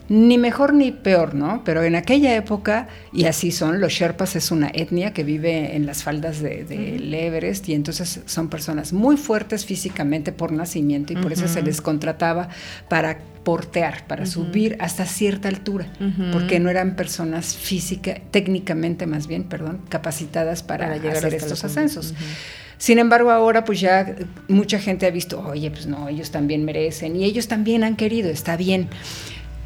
ni 0.07 0.37
mejor 0.37 0.73
ni 0.73 0.91
peor, 0.91 1.35
¿no? 1.35 1.63
Pero 1.65 1.83
en 1.83 1.95
aquella 1.95 2.33
época, 2.33 2.87
y 3.11 3.25
así 3.25 3.51
son, 3.51 3.81
los 3.81 3.91
Sherpas 3.91 4.37
es 4.37 4.51
una 4.51 4.69
etnia 4.73 5.11
que 5.11 5.25
vive 5.25 5.75
en 5.75 5.85
las 5.85 6.01
faldas 6.01 6.41
del 6.41 6.67
de, 6.67 6.97
de 6.97 7.27
Everest 7.27 7.67
y 7.67 7.73
entonces 7.73 8.21
son 8.25 8.47
personas 8.47 8.93
muy 8.93 9.17
fuertes 9.17 9.65
físicamente 9.65 10.31
por 10.31 10.53
nacimiento 10.53 11.11
y 11.11 11.17
por 11.17 11.25
uh 11.25 11.29
-huh. 11.29 11.33
eso 11.33 11.47
se 11.49 11.61
les 11.61 11.81
contrataba 11.81 12.47
para 12.87 13.19
portear, 13.43 14.07
para 14.07 14.23
uh 14.23 14.25
-huh. 14.25 14.29
subir 14.29 14.77
hasta 14.79 15.05
cierta 15.05 15.49
altura, 15.49 15.87
porque 16.31 16.61
no 16.61 16.69
eran 16.69 16.95
personas 16.95 17.57
física, 17.57 18.21
técnicamente 18.31 19.07
más 19.07 19.27
bien, 19.27 19.43
perdón, 19.43 19.81
capacitadas 19.89 20.63
para, 20.63 20.85
para 20.85 20.97
llegar 20.97 21.17
hacer 21.17 21.33
estos 21.33 21.65
ascensos. 21.65 22.13
Sin 22.83 22.99
embargo, 22.99 23.31
ahora 23.31 23.63
pues 23.63 23.79
ya 23.79 24.13
mucha 24.49 24.77
gente 24.77 25.05
ha 25.05 25.09
visto, 25.09 25.39
oye, 25.39 25.71
pues 25.71 25.87
no, 25.87 26.09
ellos 26.09 26.31
también 26.31 26.65
merecen 26.65 27.15
y 27.15 27.23
ellos 27.23 27.47
también 27.47 27.81
han 27.85 27.95
querido, 27.95 28.29
está 28.29 28.57
bien. 28.57 28.89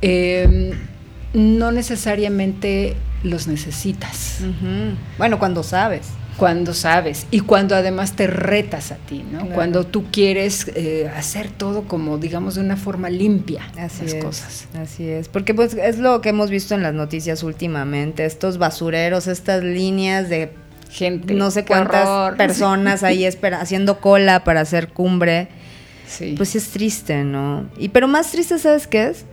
Eh, 0.04 0.76
no 1.34 1.72
necesariamente 1.72 2.96
los 3.24 3.48
necesitas. 3.48 4.42
Uh 4.42 4.46
-huh. 4.46 4.96
Bueno, 5.18 5.40
cuando 5.40 5.64
sabes. 5.64 6.10
Cuando 6.38 6.76
sabes 6.76 7.26
y 7.32 7.40
cuando 7.40 7.76
además 7.76 8.16
te 8.16 8.28
retas 8.28 8.92
a 8.92 8.98
ti, 8.98 9.26
¿no? 9.32 9.40
Claro. 9.40 9.56
Cuando 9.56 9.84
tú 9.88 10.06
quieres 10.12 10.72
eh, 10.76 11.12
hacer 11.16 11.50
todo 11.50 11.88
como, 11.88 12.20
digamos, 12.20 12.54
de 12.54 12.62
una 12.62 12.78
forma 12.78 13.10
limpia 13.10 13.64
así 13.80 14.04
las 14.04 14.14
es, 14.14 14.24
cosas. 14.24 14.68
Así 14.80 15.10
es, 15.10 15.28
porque 15.28 15.56
pues 15.56 15.74
es 15.74 15.98
lo 15.98 16.22
que 16.22 16.30
hemos 16.30 16.52
visto 16.52 16.76
en 16.76 16.84
las 16.84 16.94
noticias 16.94 17.42
últimamente, 17.42 18.26
estos 18.26 18.60
basureros, 18.60 19.26
estas 19.26 19.64
líneas 19.64 20.30
de 20.30 20.52
gente, 20.89 21.34
no 21.34 21.52
sé 21.52 21.65
cuántas 21.65 22.08
horror. 22.08 22.38
personas 22.38 23.04
ahí 23.04 23.26
espera, 23.26 23.62
haciendo 23.62 24.00
cola 24.00 24.43
para 24.43 24.62
hacer 24.62 24.89
cumbre. 24.89 25.47
Sí. 26.08 26.36
Pues 26.38 26.56
es 26.56 26.69
triste, 26.69 27.23
¿no? 27.23 27.69
Y 27.78 27.89
pero 27.89 28.08
más 28.08 28.32
triste, 28.32 28.58
¿sabes 28.60 28.88
qué 28.88 29.08
es? 29.08 29.26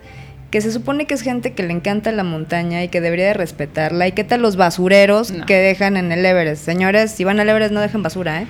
que 0.55 0.61
se 0.61 0.71
supone 0.71 1.07
que 1.07 1.15
es 1.15 1.23
gente 1.23 1.53
que 1.53 1.65
le 1.65 1.73
encanta 1.73 2.13
la 2.13 2.23
montaña 2.23 2.85
y 2.85 2.89
que 2.89 3.01
debería 3.01 3.27
de 3.27 3.35
respetarla. 3.35 4.07
¿Y 4.07 4.13
qué 4.13 4.23
tal 4.23 4.41
los 4.41 4.55
basureros 4.55 5.33
no. 5.33 5.47
que 5.47 5.57
dejan 5.57 5.97
en 5.97 6.13
el 6.13 6.25
Everest? 6.25 6.65
Señores, 6.65 7.11
si 7.11 7.25
van 7.25 7.41
al 7.41 7.49
Everest 7.49 7.73
no 7.73 7.81
dejen 7.81 8.05
basura, 8.05 8.43
¿eh? 8.43 8.47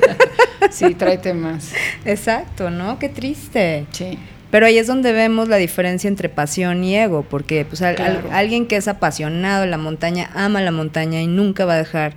sí, 0.70 0.94
tráete 0.94 1.34
más. 1.34 1.72
Exacto, 2.04 2.70
¿no? 2.70 3.00
Qué 3.00 3.08
triste. 3.08 3.86
Sí. 3.90 4.20
Pero 4.52 4.66
ahí 4.66 4.76
es 4.76 4.86
donde 4.86 5.12
vemos 5.12 5.48
la 5.48 5.56
diferencia 5.56 6.08
entre 6.08 6.28
pasión 6.28 6.84
y 6.84 6.94
ego, 6.94 7.22
porque 7.22 7.64
pues 7.64 7.80
al, 7.80 7.94
claro. 7.94 8.20
al, 8.28 8.34
alguien 8.34 8.66
que 8.66 8.76
es 8.76 8.86
apasionado 8.86 9.62
de 9.62 9.66
la 9.68 9.78
montaña 9.78 10.28
ama 10.34 10.60
la 10.60 10.72
montaña 10.72 11.22
y 11.22 11.26
nunca 11.26 11.64
va 11.64 11.72
a 11.72 11.78
dejar 11.78 12.12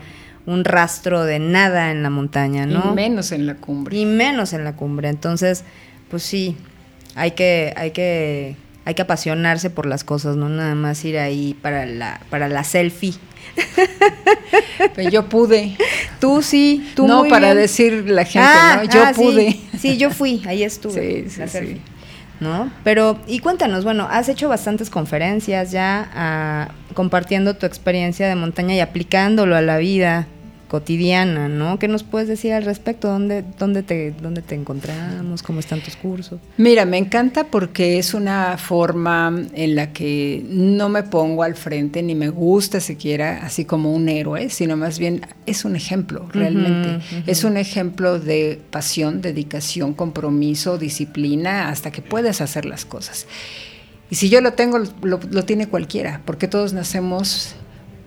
un 0.45 0.65
rastro 0.65 1.23
de 1.23 1.39
nada 1.39 1.91
en 1.91 2.03
la 2.03 2.09
montaña, 2.09 2.65
¿no? 2.65 2.91
Y 2.91 2.93
menos 2.93 3.31
en 3.31 3.47
la 3.47 3.55
cumbre. 3.55 3.97
Y 3.97 4.05
menos 4.05 4.51
en 4.51 4.65
la 4.65 4.75
cumbre. 4.75 5.07
Entonces, 5.07 5.63
pues 6.09 6.23
sí, 6.23 6.57
hay 7.15 7.31
que, 7.31 7.73
hay 7.77 7.91
que 7.91 8.57
hay 8.83 8.95
que 8.95 9.01
apasionarse 9.01 9.69
por 9.69 9.85
las 9.85 10.03
cosas, 10.03 10.35
no 10.35 10.49
nada 10.49 10.75
más 10.75 11.05
ir 11.05 11.17
ahí 11.17 11.55
para 11.61 11.85
la, 11.85 12.19
para 12.29 12.49
la 12.49 12.65
selfie. 12.65 13.13
Pero 14.95 15.09
yo 15.09 15.29
pude. 15.29 15.77
Tú 16.19 16.41
sí, 16.41 16.91
tú 16.95 17.07
No, 17.07 17.21
muy 17.21 17.29
para 17.29 17.53
bien. 17.53 17.57
decir 17.59 18.09
la 18.09 18.25
gente, 18.25 18.45
ah, 18.51 18.81
¿no? 18.83 18.91
Yo 18.91 19.03
ah, 19.03 19.13
pude. 19.15 19.53
Sí, 19.53 19.69
sí, 19.79 19.97
yo 19.97 20.11
fui, 20.11 20.43
ahí 20.45 20.63
estuve. 20.63 21.23
Sí, 21.23 21.29
sí, 21.29 21.39
la 21.39 21.47
selfie. 21.47 21.75
sí. 21.75 21.94
¿No? 22.39 22.69
Pero, 22.83 23.17
y 23.27 23.39
cuéntanos, 23.39 23.85
bueno, 23.85 24.07
has 24.11 24.27
hecho 24.27 24.49
bastantes 24.49 24.89
conferencias 24.89 25.71
ya 25.71 26.09
ah, 26.13 26.67
compartiendo 26.93 27.55
tu 27.55 27.65
experiencia 27.65 28.27
de 28.27 28.35
montaña 28.35 28.75
y 28.75 28.81
aplicándolo 28.81 29.55
a 29.55 29.61
la 29.61 29.77
vida 29.77 30.27
cotidiana, 30.75 31.47
¿no? 31.47 31.79
¿Qué 31.79 31.87
nos 31.87 32.03
puedes 32.03 32.27
decir 32.27 32.51
al 32.51 32.65
respecto? 32.65 33.07
¿Dónde, 33.07 33.45
dónde, 33.57 33.81
te, 33.81 34.11
dónde 34.11 34.41
te 34.41 34.55
encontramos? 34.55 35.41
¿Cómo 35.41 35.61
están 35.61 35.79
tus 35.79 35.95
cursos? 35.95 36.41
Mira, 36.57 36.83
me 36.83 36.97
encanta 36.97 37.45
porque 37.45 37.97
es 37.97 38.13
una 38.13 38.57
forma 38.57 39.33
en 39.53 39.77
la 39.77 39.93
que 39.93 40.45
no 40.49 40.89
me 40.89 41.03
pongo 41.03 41.43
al 41.43 41.55
frente 41.55 42.03
ni 42.03 42.13
me 42.13 42.27
gusta 42.27 42.81
siquiera 42.81 43.39
así 43.45 43.63
como 43.63 43.93
un 43.93 44.09
héroe, 44.09 44.49
sino 44.49 44.75
más 44.75 44.99
bien 44.99 45.21
es 45.45 45.63
un 45.63 45.77
ejemplo 45.77 46.27
realmente. 46.33 46.89
Uh 46.89 46.91
-huh, 46.91 46.97
uh 46.97 47.21
-huh. 47.21 47.23
Es 47.25 47.45
un 47.45 47.55
ejemplo 47.55 48.19
de 48.19 48.59
pasión, 48.69 49.21
dedicación, 49.21 49.93
compromiso, 49.93 50.77
disciplina, 50.77 51.69
hasta 51.69 51.89
que 51.89 52.01
puedes 52.01 52.41
hacer 52.41 52.65
las 52.65 52.83
cosas. 52.83 53.27
Y 54.09 54.15
si 54.15 54.27
yo 54.27 54.41
lo 54.41 54.51
tengo, 54.51 54.79
lo, 54.79 55.21
lo 55.31 55.43
tiene 55.45 55.67
cualquiera, 55.69 56.21
porque 56.25 56.49
todos 56.49 56.73
nacemos 56.73 57.55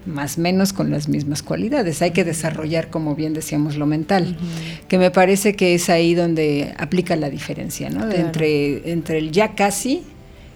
más 0.08 0.38
o 0.38 0.40
menos 0.40 0.72
con 0.72 0.90
las 0.90 1.08
mismas 1.08 1.42
cualidades. 1.42 2.02
Hay 2.02 2.10
que 2.10 2.24
desarrollar, 2.24 2.88
como 2.88 3.14
bien 3.14 3.34
decíamos, 3.34 3.76
lo 3.76 3.86
mental, 3.86 4.36
uh 4.40 4.42
-huh. 4.42 4.86
que 4.88 4.98
me 4.98 5.10
parece 5.10 5.54
que 5.54 5.74
es 5.74 5.88
ahí 5.90 6.14
donde 6.14 6.74
aplica 6.78 7.14
la 7.16 7.30
diferencia, 7.30 7.90
¿no? 7.90 8.00
Claro. 8.00 8.16
Entre, 8.16 8.90
entre 8.90 9.18
el 9.18 9.30
ya 9.30 9.54
casi, 9.54 10.02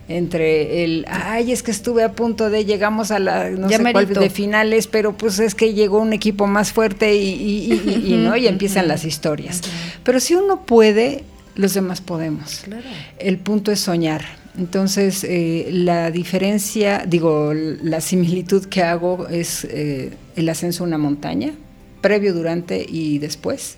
entre 0.08 0.84
el, 0.84 1.06
ay, 1.08 1.52
es 1.52 1.62
que 1.62 1.70
estuve 1.70 2.02
a 2.02 2.12
punto 2.12 2.50
de, 2.50 2.64
llegamos 2.64 3.10
a 3.10 3.18
la, 3.18 3.50
no 3.50 3.70
ya 3.70 3.78
sé 3.78 3.92
cuál, 3.92 4.12
de 4.12 4.30
finales, 4.30 4.86
pero 4.86 5.16
pues 5.16 5.38
es 5.38 5.54
que 5.54 5.74
llegó 5.74 6.00
un 6.00 6.12
equipo 6.12 6.46
más 6.46 6.72
fuerte 6.72 7.14
y, 7.14 7.28
y, 7.28 7.72
y, 7.86 8.14
y 8.14 8.16
¿no? 8.16 8.36
y 8.36 8.46
empiezan 8.46 8.88
las 8.88 9.04
historias. 9.04 9.60
Pero 10.02 10.18
si 10.18 10.34
uno 10.34 10.66
puede, 10.66 11.24
los 11.54 11.74
demás 11.74 12.00
podemos. 12.00 12.62
Claro. 12.64 12.84
El 13.18 13.38
punto 13.38 13.70
es 13.70 13.80
soñar. 13.80 14.41
Entonces, 14.56 15.24
eh, 15.24 15.70
la 15.72 16.10
diferencia, 16.10 17.04
digo, 17.06 17.54
la 17.54 18.00
similitud 18.00 18.66
que 18.66 18.82
hago 18.82 19.26
es 19.28 19.64
eh, 19.64 20.12
el 20.36 20.48
ascenso 20.48 20.84
a 20.84 20.86
una 20.86 20.98
montaña, 20.98 21.54
previo, 22.02 22.34
durante 22.34 22.84
y 22.86 23.18
después, 23.18 23.76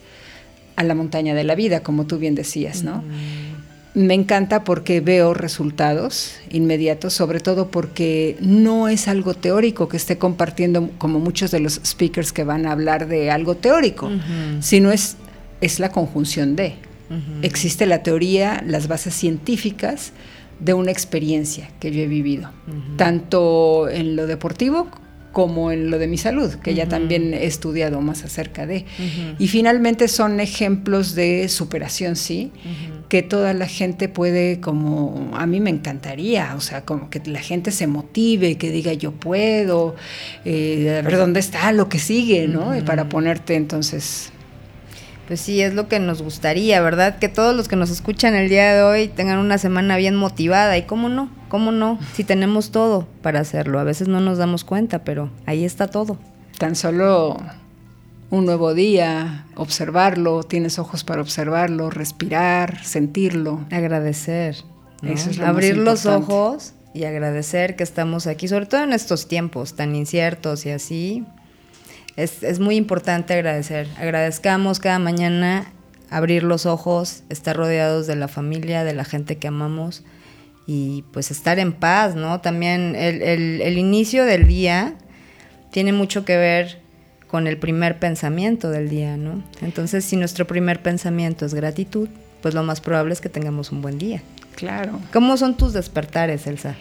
a 0.77 0.83
la 0.83 0.95
montaña 0.95 1.35
de 1.35 1.45
la 1.45 1.55
vida, 1.55 1.81
como 1.81 2.07
tú 2.07 2.19
bien 2.19 2.35
decías, 2.35 2.83
¿no? 2.83 2.99
Mm. 2.99 4.05
Me 4.07 4.15
encanta 4.15 4.65
porque 4.65 5.01
veo 5.01 5.35
resultados 5.35 6.33
inmediatos, 6.51 7.15
sobre 7.15 7.39
todo 7.39 7.69
porque 7.71 8.37
no 8.41 8.89
es 8.89 9.07
algo 9.07 9.35
teórico 9.35 9.89
que 9.89 9.97
esté 9.97 10.19
compartiendo 10.19 10.91
como 10.99 11.21
muchos 11.21 11.53
de 11.53 11.61
los 11.61 11.81
speakers 11.85 12.33
que 12.33 12.43
van 12.43 12.67
a 12.67 12.73
hablar 12.73 13.07
de 13.07 13.31
algo 13.31 13.55
teórico, 13.55 14.11
sino 14.59 14.91
es, 14.91 15.17
es 15.61 15.79
la 15.79 15.91
conjunción 15.91 16.57
de. 16.57 16.75
Uh 17.09 17.15
-huh. 17.15 17.19
Existe 17.43 17.87
la 17.87 18.03
teoría, 18.03 18.65
las 18.67 18.89
bases 18.89 19.15
científicas, 19.15 20.11
de 20.61 20.75
una 20.75 20.91
experiencia 20.91 21.71
que 21.81 21.91
yo 21.91 22.03
he 22.03 22.07
vivido, 22.07 22.51
uh 22.67 22.71
-huh. 22.71 22.97
tanto 22.97 23.89
en 23.89 24.17
lo 24.17 24.27
deportivo 24.27 24.89
como 25.33 25.73
en 25.73 25.91
lo 25.91 25.99
de 25.99 26.07
mi 26.07 26.17
salud, 26.17 26.55
que 26.55 26.71
uh 26.71 26.75
-huh. 26.75 26.77
ya 26.77 26.89
también 26.89 27.35
he 27.35 27.45
estudiado 27.47 28.01
más 28.01 28.25
acerca 28.25 28.67
de. 28.67 28.87
Uh 28.99 29.03
-huh. 29.03 29.35
Y 29.39 29.49
finalmente 29.49 30.07
son 30.09 30.39
ejemplos 30.41 31.15
de 31.15 31.49
superación, 31.49 32.15
sí, 32.17 32.53
que 33.09 33.23
toda 33.23 33.53
la 33.53 33.67
gente 33.67 34.09
puede, 34.09 34.61
como 34.61 35.31
a 35.35 35.47
mí 35.47 35.61
me 35.61 35.71
encantaría, 35.71 36.55
o 36.57 36.61
sea, 36.61 36.85
como 36.85 37.11
que 37.11 37.21
la 37.27 37.41
gente 37.41 37.73
se 37.73 37.87
motive, 37.87 38.57
que 38.57 38.71
diga 38.71 38.93
yo 38.93 39.11
puedo, 39.13 39.97
eh, 40.45 41.01
a 41.01 41.03
ver 41.03 41.17
dónde 41.17 41.41
está 41.41 41.73
lo 41.73 41.89
que 41.89 41.99
sigue, 41.99 42.47
¿no? 42.49 42.77
Y 42.77 42.83
para 42.83 43.09
ponerte 43.09 43.57
entonces 43.57 44.33
pues 45.27 45.41
sí, 45.41 45.61
es 45.61 45.75
lo 45.75 45.89
que 45.89 45.99
nos 45.99 46.23
gustaría, 46.23 46.81
¿verdad? 46.81 47.19
Que 47.19 47.29
todos 47.29 47.55
los 47.57 47.69
que 47.69 47.77
nos 47.77 47.91
escuchan 47.91 48.35
el 48.35 48.49
día 48.49 48.75
de 48.75 48.83
hoy 48.83 49.09
tengan 49.09 49.39
una 49.39 49.59
semana 49.59 49.97
bien 49.97 50.17
motivada. 50.17 50.77
¿Y 50.77 50.83
cómo 50.83 51.09
no? 51.09 51.31
¿Cómo 51.49 51.73
no? 51.73 51.99
Si 52.15 52.25
tenemos 52.25 52.71
todo 52.71 53.07
para 53.23 53.41
hacerlo. 53.41 53.79
A 53.79 53.85
veces 53.85 54.09
no 54.09 54.21
nos 54.21 54.39
damos 54.39 54.65
cuenta, 54.65 55.05
pero 55.05 55.31
ahí 55.47 55.65
está 55.65 55.89
todo. 55.89 56.19
Tan 56.59 56.77
solo 56.77 57.39
un 58.31 58.47
nuevo 58.47 58.75
día, 58.75 59.47
observarlo, 59.55 60.43
tienes 60.43 60.79
ojos 60.79 61.05
para 61.05 61.23
observarlo, 61.23 61.91
respirar, 61.91 62.85
sentirlo. 62.85 63.65
Agradecer. 63.71 64.57
¿no? 65.03 65.11
Eso 65.11 65.31
es 65.31 65.39
lo 65.39 65.47
Abrir 65.47 65.79
los 65.79 66.07
ojos 66.07 66.75
y 66.93 67.05
agradecer 67.05 67.77
que 67.77 67.83
estamos 67.83 68.27
aquí, 68.27 68.49
sobre 68.49 68.67
todo 68.67 68.83
en 68.85 68.93
estos 68.93 69.27
tiempos 69.27 69.75
tan 69.75 69.95
inciertos 69.95 70.67
y 70.67 70.71
así 70.71 71.25
es, 72.17 72.43
es, 72.43 72.61
muy 72.61 72.77
importante 72.77 73.35
agradecer. 73.35 73.89
Agradezcamos 73.99 74.79
cada 74.79 74.99
mañana 74.99 75.73
abrir 76.11 76.43
los 76.43 76.67
ojos, 76.67 77.25
estar 77.29 77.57
rodeados 77.57 78.07
de 78.07 78.17
la 78.17 78.29
familia, 78.29 78.85
de 78.85 78.95
la 78.95 79.05
gente 79.05 79.37
que 79.37 79.49
amamos 79.49 80.05
y 80.67 81.05
pues 81.13 81.31
estar 81.31 81.59
en 81.59 81.73
paz, 81.73 82.15
¿no? 82.15 82.41
También 82.41 82.95
el, 82.97 83.23
el, 83.23 83.61
el 83.61 83.79
inicio 83.79 84.25
del 84.25 84.47
día 84.47 84.95
tiene 85.71 85.93
mucho 85.93 86.25
que 86.25 86.37
ver 86.37 86.81
con 87.27 87.49
el 87.49 87.59
primer 87.59 87.99
pensamiento 87.99 88.71
del 88.71 88.89
día, 88.89 89.17
¿no? 89.17 89.43
Entonces, 89.61 90.05
si 90.05 90.17
nuestro 90.17 90.47
primer 90.47 90.83
pensamiento 90.83 91.45
es 91.45 91.53
gratitud, 91.53 92.09
pues 92.41 92.55
lo 92.55 92.63
más 92.63 92.81
probable 92.81 93.13
es 93.13 93.21
que 93.21 93.29
tengamos 93.29 93.73
un 93.73 93.83
buen 93.83 93.99
día. 93.99 94.23
Claro. 94.55 95.01
¿Cómo 95.13 95.37
son 95.37 95.57
tus 95.57 95.73
despertares, 95.73 96.47
Elsa? 96.47 96.77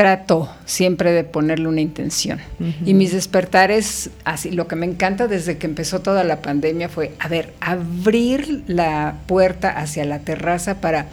Trato 0.00 0.48
siempre 0.64 1.12
de 1.12 1.24
ponerle 1.24 1.68
una 1.68 1.82
intención. 1.82 2.38
Uh 2.58 2.64
-huh. 2.64 2.74
Y 2.86 2.94
mis 2.94 3.12
despertares, 3.12 4.08
así, 4.24 4.50
lo 4.50 4.66
que 4.66 4.74
me 4.74 4.86
encanta 4.86 5.28
desde 5.28 5.58
que 5.58 5.66
empezó 5.66 6.00
toda 6.00 6.24
la 6.24 6.40
pandemia 6.40 6.88
fue, 6.88 7.12
a 7.18 7.28
ver, 7.28 7.52
abrir 7.60 8.64
la 8.66 9.16
puerta 9.26 9.68
hacia 9.68 10.06
la 10.06 10.20
terraza 10.20 10.80
para 10.80 11.08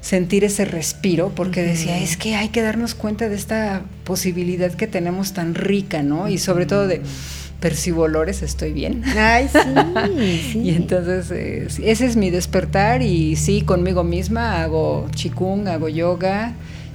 sentir 0.00 0.44
ese 0.44 0.64
respiro, 0.64 1.32
porque 1.34 1.62
decía, 1.62 1.98
es 1.98 2.16
que 2.16 2.36
hay 2.36 2.50
que 2.50 2.62
darnos 2.62 2.94
cuenta 2.94 3.28
de 3.28 3.34
esta 3.34 3.82
posibilidad 4.04 4.72
que 4.72 4.86
tenemos 4.86 5.32
tan 5.32 5.56
rica, 5.56 6.04
¿no? 6.04 6.28
Y 6.28 6.38
sobre 6.38 6.66
todo 6.66 6.86
de 6.86 7.00
percibo 7.58 8.02
olores, 8.02 8.42
estoy 8.42 8.72
bien. 8.72 9.02
Ay, 9.18 9.48
sí, 9.52 10.42
sí. 10.52 10.58
y 10.60 10.70
entonces 10.70 11.32
eh, 11.32 11.66
ese 11.82 12.06
es 12.06 12.14
mi 12.14 12.30
despertar 12.30 13.02
y 13.02 13.34
sí, 13.34 13.62
conmigo 13.62 14.04
misma 14.04 14.62
hago 14.62 15.08
chikung, 15.16 15.66
hago 15.66 15.88
yoga 15.88 16.54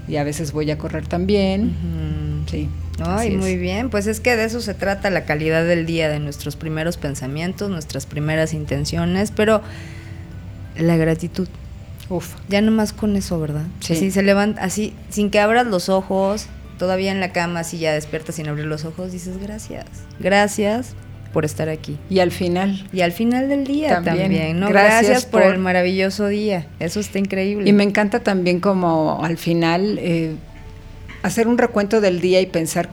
y 0.10 0.18
a 0.18 0.24
veces 0.24 0.52
voy 0.52 0.70
a 0.72 0.78
correr 0.78 1.08
también. 1.08 2.44
Sí. 2.50 2.68
Ay, 3.06 3.38
muy 3.38 3.56
bien, 3.56 3.90
pues 3.90 4.08
es 4.08 4.20
que 4.20 4.36
de 4.36 4.44
eso 4.44 4.60
se 4.60 4.74
trata 4.74 5.10
la 5.10 5.24
calidad 5.24 5.64
del 5.64 5.86
día, 5.86 6.10
de 6.10 6.20
nuestros 6.20 6.56
primeros 6.56 6.98
pensamientos, 6.98 7.70
nuestras 7.70 8.06
primeras 8.06 8.54
intenciones, 8.54 9.32
pero 9.32 9.62
la 10.76 10.98
gratitud. 10.98 11.48
Uf. 12.10 12.36
Ya 12.50 12.60
nomás 12.62 12.92
con 12.92 13.16
eso, 13.16 13.40
¿verdad? 13.40 13.66
Sí. 13.80 13.94
Así 13.94 14.12
se 14.12 14.24
levanta, 14.24 14.64
así, 14.64 14.94
sin 15.10 15.30
que 15.30 15.40
abras 15.40 15.68
los 15.68 15.88
ojos, 15.88 16.48
todavía 16.78 17.12
en 17.12 17.20
la 17.20 17.32
cama, 17.32 17.62
así 17.62 17.78
ya 17.78 17.94
despiertas 17.94 18.36
sin 18.36 18.50
abrir 18.50 18.66
los 18.66 18.84
ojos, 18.84 19.12
dices 19.12 19.38
gracias. 19.40 19.86
Gracias 20.20 20.96
por 21.34 21.46
estar 21.46 21.70
aquí. 21.70 21.98
Y 22.10 22.20
al 22.20 22.32
final. 22.32 22.88
Y 22.92 23.02
al 23.02 23.12
final 23.12 23.50
del 23.50 23.66
día 23.66 24.02
también, 24.02 24.60
¿no? 24.60 24.70
Gracias, 24.70 25.26
por, 25.26 25.44
el 25.44 25.60
maravilloso 25.60 26.28
día. 26.28 26.68
Eso 26.80 27.00
está 27.00 27.20
increíble. 27.20 27.70
Y 27.70 27.74
me 27.74 27.84
encanta 27.84 28.22
también 28.22 28.60
como 28.60 29.24
al 29.24 29.38
final 29.38 30.00
eh, 30.02 30.36
hacer 31.22 31.48
un 31.48 31.58
recuento 31.58 32.02
del 32.02 32.22
día 32.22 32.42
y 32.42 32.46
pensar, 32.46 32.90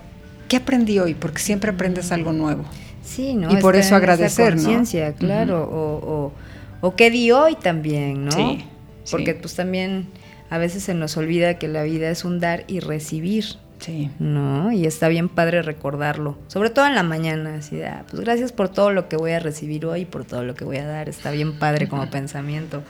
¿qué 0.49 0.57
aprendí 0.57 0.99
hoy? 0.99 1.15
Porque 1.15 1.39
siempre 1.39 1.71
aprendes 1.71 2.13
algo 2.13 2.33
nuevo. 2.33 2.65
Sí, 3.03 3.35
¿no? 3.35 3.53
Y 3.53 3.57
por 3.57 3.77
eso 3.77 3.95
agradecer, 3.95 4.57
¿no? 4.57 4.83
claro. 5.19 5.63
o, 5.71 6.33
o, 6.81 6.97
qué 6.97 7.11
di 7.11 7.31
hoy 7.31 7.55
también, 7.55 8.25
¿no? 8.27 8.33
Sí. 8.33 8.65
Porque 9.11 9.35
pues 9.35 9.55
también 9.55 10.09
a 10.51 10.59
veces 10.59 10.83
se 10.83 10.95
nos 10.95 11.17
olvida 11.17 11.59
que 11.59 11.69
la 11.69 11.85
vida 11.85 12.11
es 12.11 12.25
un 12.25 12.41
dar 12.41 12.65
y 12.67 12.81
recibir. 12.81 13.45
Sí. 13.79 14.11
¿No? 14.19 14.73
Y 14.73 14.87
está 14.87 15.09
bien 15.09 15.29
padre 15.29 15.63
recordarlo. 15.63 16.39
Sobre 16.49 16.71
todo 16.71 16.87
en 16.87 16.95
la 16.95 17.03
mañana, 17.03 17.57
así 17.57 17.77
de, 17.77 17.87
ah, 17.87 18.05
pues 18.11 18.21
gracias 18.23 18.53
por 18.53 18.69
todo 18.69 18.91
lo 18.91 19.09
que 19.09 19.17
voy 19.17 19.33
a 19.33 19.39
recibir 19.39 19.87
hoy 19.87 20.03
y 20.03 20.05
por 20.05 20.25
todo 20.25 20.45
lo 20.45 20.55
que 20.55 20.65
voy 20.65 20.79
a 20.79 20.87
dar. 20.87 21.09
Está 21.09 21.31
bien 21.31 21.59
padre 21.59 21.89
como 21.89 22.09
pensamiento. 22.11 22.83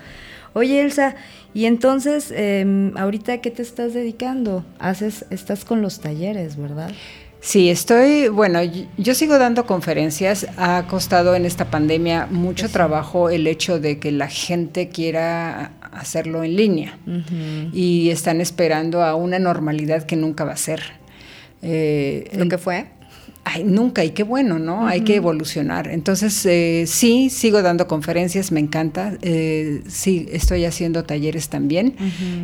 Oye, 0.53 0.81
Elsa, 0.81 1.17
y 1.53 1.67
entonces, 1.67 2.33
eh, 2.35 2.93
ahorita 2.97 3.39
qué 3.39 3.51
te 3.51 3.63
estás 3.63 3.93
dedicando? 3.93 4.65
Haces, 4.79 5.27
estás 5.31 5.65
con 5.65 5.83
los 5.83 6.01
talleres, 6.01 6.57
¿verdad? 6.57 6.91
Sí, 7.41 7.71
estoy, 7.71 8.29
bueno, 8.29 8.61
yo 8.97 9.15
sigo 9.15 9.39
dando 9.39 9.67
conferencias. 9.67 10.49
Ha 10.57 10.87
costado 10.89 11.35
en 11.35 11.45
esta 11.45 11.67
pandemia 11.67 12.27
mucho 12.29 12.69
trabajo 12.71 13.31
el 13.31 13.47
hecho 13.47 13.79
de 13.79 14.01
que 14.01 14.11
la 14.11 14.29
gente 14.29 14.89
quiera 14.89 15.73
hacerlo 15.99 16.45
en 16.45 16.57
línea 16.57 16.99
y 17.73 18.11
están 18.11 18.41
esperando 18.41 19.03
a 19.03 19.15
una 19.15 19.39
normalidad 19.39 20.05
que 20.05 20.17
nunca 20.17 20.45
va 20.45 20.53
a 20.53 20.57
ser. 20.57 20.83
Eh, 21.63 22.31
¿Lo 22.35 22.49
que 22.49 22.59
fue? 22.59 22.87
Ay, 23.47 23.63
nunca, 23.63 24.05
y 24.05 24.11
qué 24.11 24.25
bueno, 24.25 24.59
¿no? 24.59 24.89
Hay 24.89 25.03
que 25.03 25.15
evolucionar. 25.15 25.87
Entonces, 25.87 26.45
eh, 26.47 26.83
sí, 26.89 27.31
sigo 27.31 27.63
dando 27.63 27.87
conferencias, 27.87 28.51
me 28.51 28.59
encanta. 28.59 29.17
Eh, 29.23 29.83
sí, 29.87 30.27
estoy 30.33 30.65
haciendo 30.65 31.05
talleres 31.05 31.49
también. 31.49 31.95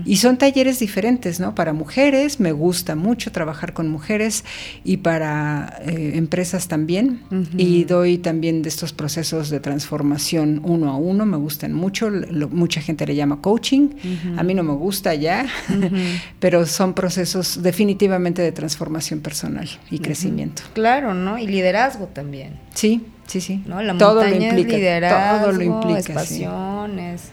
Y 0.04 0.18
son 0.18 0.38
talleres 0.38 0.78
diferentes, 0.78 1.40
¿no? 1.40 1.56
Para 1.56 1.72
mujeres, 1.72 2.38
me 2.38 2.52
gusta 2.52 2.94
mucho 2.94 3.32
trabajar 3.32 3.72
con 3.72 3.90
mujeres 3.90 4.44
y 4.84 4.98
para 4.98 5.80
eh, 5.84 6.12
empresas 6.14 6.68
también. 6.68 7.22
Y 7.56 7.82
doy 7.82 8.18
también 8.18 8.62
de 8.62 8.68
estos 8.68 8.92
procesos 8.92 9.50
de 9.50 9.58
transformación 9.58 10.60
uno 10.62 10.88
a 10.88 10.96
uno, 10.96 11.26
me 11.26 11.36
gustan 11.36 11.72
mucho. 11.72 12.12
mucha 12.50 12.80
gente 12.80 13.06
le 13.06 13.16
llama 13.16 13.40
coaching. 13.40 13.88
A 14.36 14.44
mí 14.44 14.54
no 14.54 14.62
me 14.62 14.74
gusta 14.74 15.16
ya, 15.16 15.48
pero 16.38 16.64
son 16.64 16.94
procesos 16.94 17.60
definitivamente 17.60 18.40
de 18.40 18.52
transformación 18.52 19.18
personal 19.18 19.68
y 19.90 19.98
crecimiento. 19.98 20.62
Claro 20.74 20.91
Claro, 20.92 21.14
¿no? 21.14 21.38
Y 21.38 21.46
liderazgo 21.46 22.06
también. 22.06 22.58
Sí, 22.74 23.02
sí, 23.26 23.40
sí. 23.40 23.62
¿No? 23.64 23.82
La 23.82 23.96
todo 23.96 24.22
lo 24.22 24.28
implica, 24.28 24.76
liderazgo, 24.76 25.46
todo 25.46 25.52
lo 25.52 25.62
implica, 25.62 25.98
es 26.00 26.10
pasión, 26.10 26.98
es, 26.98 27.30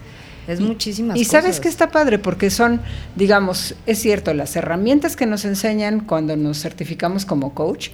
es 0.48 0.62
muchísimas 0.62 1.18
y, 1.18 1.22
y 1.22 1.26
sabes 1.26 1.60
que 1.60 1.68
está 1.68 1.90
padre 1.92 2.20
porque 2.20 2.50
son, 2.50 2.80
digamos, 3.18 3.76
es 3.86 4.00
cierto, 4.00 4.34
las 4.34 4.56
herramientas 4.56 5.18
que 5.18 5.26
nos 5.26 5.44
enseñan 5.44 6.00
cuando 6.00 6.38
nos 6.38 6.62
certificamos 6.62 7.26
como 7.26 7.54
coach, 7.54 7.90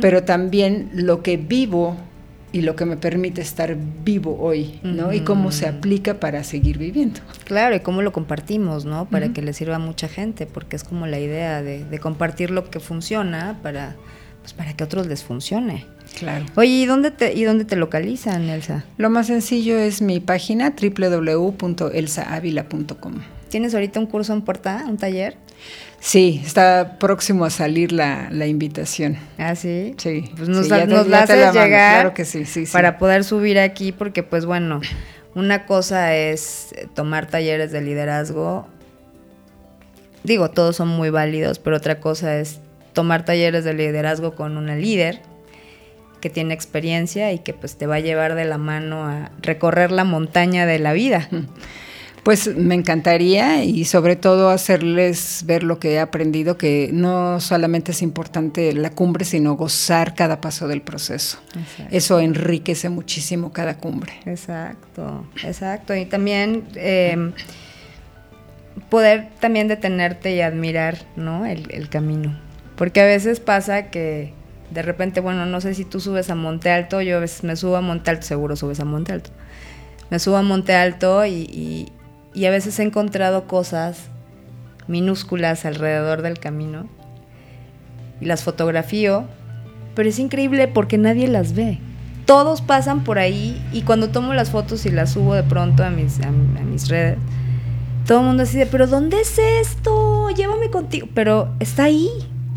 pero 0.00 0.22
también 0.22 0.90
lo 0.94 1.22
que 1.22 1.36
vivo 1.36 1.96
y 2.52 2.62
lo 2.62 2.76
que 2.76 2.84
me 2.86 2.96
permite 2.96 3.40
estar 3.40 3.76
vivo 4.04 4.38
hoy, 4.40 4.78
¿no? 4.84 5.12
Y 5.12 5.20
cómo 5.20 5.50
se 5.50 5.66
aplica 5.66 6.14
para 6.14 6.44
seguir 6.44 6.78
viviendo. 6.78 7.20
Claro, 7.44 7.74
y 7.74 7.80
cómo 7.80 8.02
lo 8.02 8.12
compartimos, 8.12 8.84
¿no? 8.84 9.06
Para 9.06 9.30
que 9.32 9.42
le 9.42 9.52
sirva 9.52 9.76
a 9.76 9.80
mucha 9.80 10.08
gente, 10.08 10.46
porque 10.46 10.76
es 10.76 10.84
como 10.84 11.08
la 11.08 11.18
idea 11.18 11.60
de, 11.60 11.84
de 11.84 11.98
compartir 11.98 12.50
lo 12.50 12.70
que 12.70 12.78
funciona 12.78 13.58
para 13.62 13.96
pues, 14.40 14.52
para 14.52 14.74
que 14.74 14.84
a 14.84 14.86
otros 14.86 15.06
les 15.06 15.24
funcione. 15.24 15.86
Claro. 16.18 16.44
Oye, 16.56 16.70
¿y 16.70 16.86
dónde 16.86 17.10
te, 17.10 17.34
y 17.34 17.44
dónde 17.44 17.64
te 17.64 17.76
localizan, 17.76 18.48
Elsa? 18.48 18.84
Lo 18.96 19.10
más 19.10 19.28
sencillo 19.28 19.78
es 19.78 20.02
mi 20.02 20.20
página 20.20 20.74
www.elsaavila.com. 20.80 23.14
¿Tienes 23.48 23.74
ahorita 23.74 24.00
un 24.00 24.06
curso 24.06 24.32
en 24.32 24.42
puerta, 24.42 24.84
un 24.88 24.96
taller? 24.96 25.36
Sí, 26.00 26.40
está 26.44 26.96
próximo 26.98 27.44
a 27.44 27.50
salir 27.50 27.92
la, 27.92 28.46
invitación. 28.46 29.16
¿Ah, 29.36 29.54
sí? 29.54 29.94
Sí. 29.98 30.30
Pues 30.36 30.48
nos, 30.48 30.68
la 30.68 31.22
haces 31.22 31.52
llegar 31.52 31.94
claro 31.94 32.14
que 32.14 32.24
sí, 32.24 32.44
sí, 32.44 32.64
para 32.72 32.98
poder 32.98 33.24
subir 33.24 33.58
aquí, 33.58 33.92
porque 33.92 34.22
pues 34.22 34.44
bueno, 34.44 34.80
una 35.34 35.66
cosa 35.66 36.14
es 36.14 36.74
tomar 36.94 37.26
talleres 37.26 37.72
de 37.72 37.80
liderazgo. 37.80 38.68
Digo, 40.22 40.50
todos 40.50 40.76
son 40.76 40.88
muy 40.88 41.10
válidos, 41.10 41.58
pero 41.58 41.76
otra 41.76 42.00
cosa 42.00 42.38
es 42.38 42.60
tomar 42.98 43.24
talleres 43.24 43.62
de 43.62 43.74
liderazgo 43.74 44.34
con 44.34 44.56
una 44.56 44.74
líder 44.74 45.20
que 46.20 46.30
tiene 46.30 46.52
experiencia 46.52 47.32
y 47.32 47.38
que 47.38 47.52
pues 47.54 47.76
te 47.76 47.86
va 47.86 47.94
a 47.94 48.00
llevar 48.00 48.34
de 48.34 48.44
la 48.44 48.58
mano 48.58 49.04
a 49.04 49.30
recorrer 49.40 49.92
la 49.92 50.02
montaña 50.02 50.66
de 50.66 50.80
la 50.80 50.92
vida. 50.92 51.28
Pues 52.24 52.56
me 52.56 52.74
encantaría 52.74 53.62
y 53.62 53.84
sobre 53.84 54.16
todo 54.16 54.50
hacerles 54.50 55.44
ver 55.46 55.62
lo 55.62 55.78
que 55.78 55.92
he 55.92 56.00
aprendido, 56.00 56.58
que 56.58 56.90
no 56.92 57.40
solamente 57.40 57.92
es 57.92 58.02
importante 58.02 58.72
la 58.74 58.90
cumbre, 58.90 59.24
sino 59.24 59.54
gozar 59.54 60.14
cada 60.14 60.40
paso 60.40 60.66
del 60.66 60.82
proceso. 60.82 61.38
Eso 61.90 62.18
enriquece 62.18 62.90
muchísimo 62.90 63.52
cada 63.52 63.78
cumbre. 63.78 64.12
Exacto, 64.26 65.24
exacto. 65.44 65.94
Y 65.94 66.04
también 66.04 66.64
em, 66.74 67.32
poder 68.90 69.28
también 69.40 69.68
detenerte 69.68 70.34
y 70.34 70.40
admirar 70.42 70.98
¿no? 71.16 71.46
el 71.46 71.88
camino 71.88 72.47
porque 72.78 73.00
a 73.00 73.06
veces 73.06 73.40
pasa 73.40 73.90
que 73.90 74.32
de 74.70 74.82
repente, 74.82 75.20
bueno, 75.20 75.46
no 75.46 75.60
sé 75.60 75.74
si 75.74 75.84
tú 75.84 75.98
subes 75.98 76.30
a 76.30 76.36
Monte 76.36 76.70
Alto, 76.70 77.02
yo 77.02 77.16
a 77.16 77.20
veces 77.20 77.42
me 77.42 77.56
subo 77.56 77.76
a 77.76 77.80
Monte 77.80 78.10
Alto, 78.10 78.22
seguro 78.22 78.54
subes 78.54 78.78
a 78.78 78.84
Monte 78.84 79.12
Alto. 79.12 79.30
Me 80.10 80.20
subo 80.20 80.36
a 80.36 80.42
Monte 80.42 80.74
Alto 80.74 81.26
y, 81.26 81.90
a 82.36 82.50
veces 82.50 82.78
he 82.78 82.84
encontrado 82.84 83.48
cosas 83.48 84.06
minúsculas 84.86 85.64
alrededor 85.64 86.22
del 86.22 86.38
camino 86.38 86.88
y 88.20 88.26
las 88.26 88.44
fotografío, 88.44 89.24
pero 89.96 90.08
es 90.08 90.20
increíble 90.20 90.68
porque 90.68 90.98
nadie 90.98 91.26
las 91.26 91.54
ve. 91.54 91.80
Todos 92.26 92.62
pasan 92.62 93.02
por 93.02 93.18
ahí 93.18 93.60
y 93.72 93.82
cuando 93.82 94.10
tomo 94.10 94.34
las 94.34 94.50
fotos 94.50 94.86
y 94.86 94.90
las 94.90 95.12
subo 95.12 95.34
de 95.34 95.42
pronto 95.42 95.82
a 95.82 95.90
mis, 95.90 96.20
a 96.20 96.30
mis 96.30 96.88
redes, 96.88 97.18
todo 98.06 98.20
el 98.20 98.26
mundo 98.26 98.44
dice, 98.44 98.66
pero 98.66 98.86
¿dónde 98.86 99.20
es 99.20 99.38
esto? 99.38 100.30
Llévame 100.30 100.70
contigo. 100.70 101.08
Pero 101.14 101.54
está 101.60 101.84
ahí, 101.84 102.08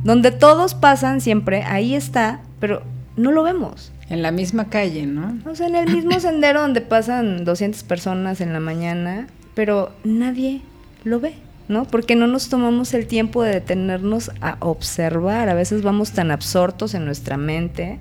donde 0.03 0.31
todos 0.31 0.73
pasan 0.73 1.21
siempre, 1.21 1.63
ahí 1.63 1.95
está, 1.95 2.41
pero 2.59 2.83
no 3.17 3.31
lo 3.31 3.43
vemos. 3.43 3.91
En 4.09 4.21
la 4.21 4.31
misma 4.31 4.69
calle, 4.69 5.05
¿no? 5.05 5.39
O 5.49 5.55
sea, 5.55 5.67
en 5.67 5.75
el 5.75 5.93
mismo 5.93 6.19
sendero 6.19 6.61
donde 6.61 6.81
pasan 6.81 7.45
200 7.45 7.83
personas 7.83 8.41
en 8.41 8.53
la 8.53 8.59
mañana, 8.59 9.27
pero 9.53 9.91
nadie 10.03 10.61
lo 11.03 11.19
ve, 11.19 11.35
¿no? 11.67 11.85
Porque 11.85 12.15
no 12.15 12.27
nos 12.27 12.49
tomamos 12.49 12.93
el 12.93 13.07
tiempo 13.07 13.43
de 13.43 13.53
detenernos 13.53 14.31
a 14.41 14.57
observar. 14.59 15.49
A 15.49 15.53
veces 15.53 15.81
vamos 15.81 16.11
tan 16.11 16.31
absortos 16.31 16.93
en 16.93 17.05
nuestra 17.05 17.37
mente 17.37 17.99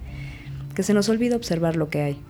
que 0.75 0.83
se 0.83 0.95
nos 0.95 1.09
olvida 1.09 1.37
observar 1.37 1.77
lo 1.77 1.89
que 1.91 2.03
hay. 2.03 2.21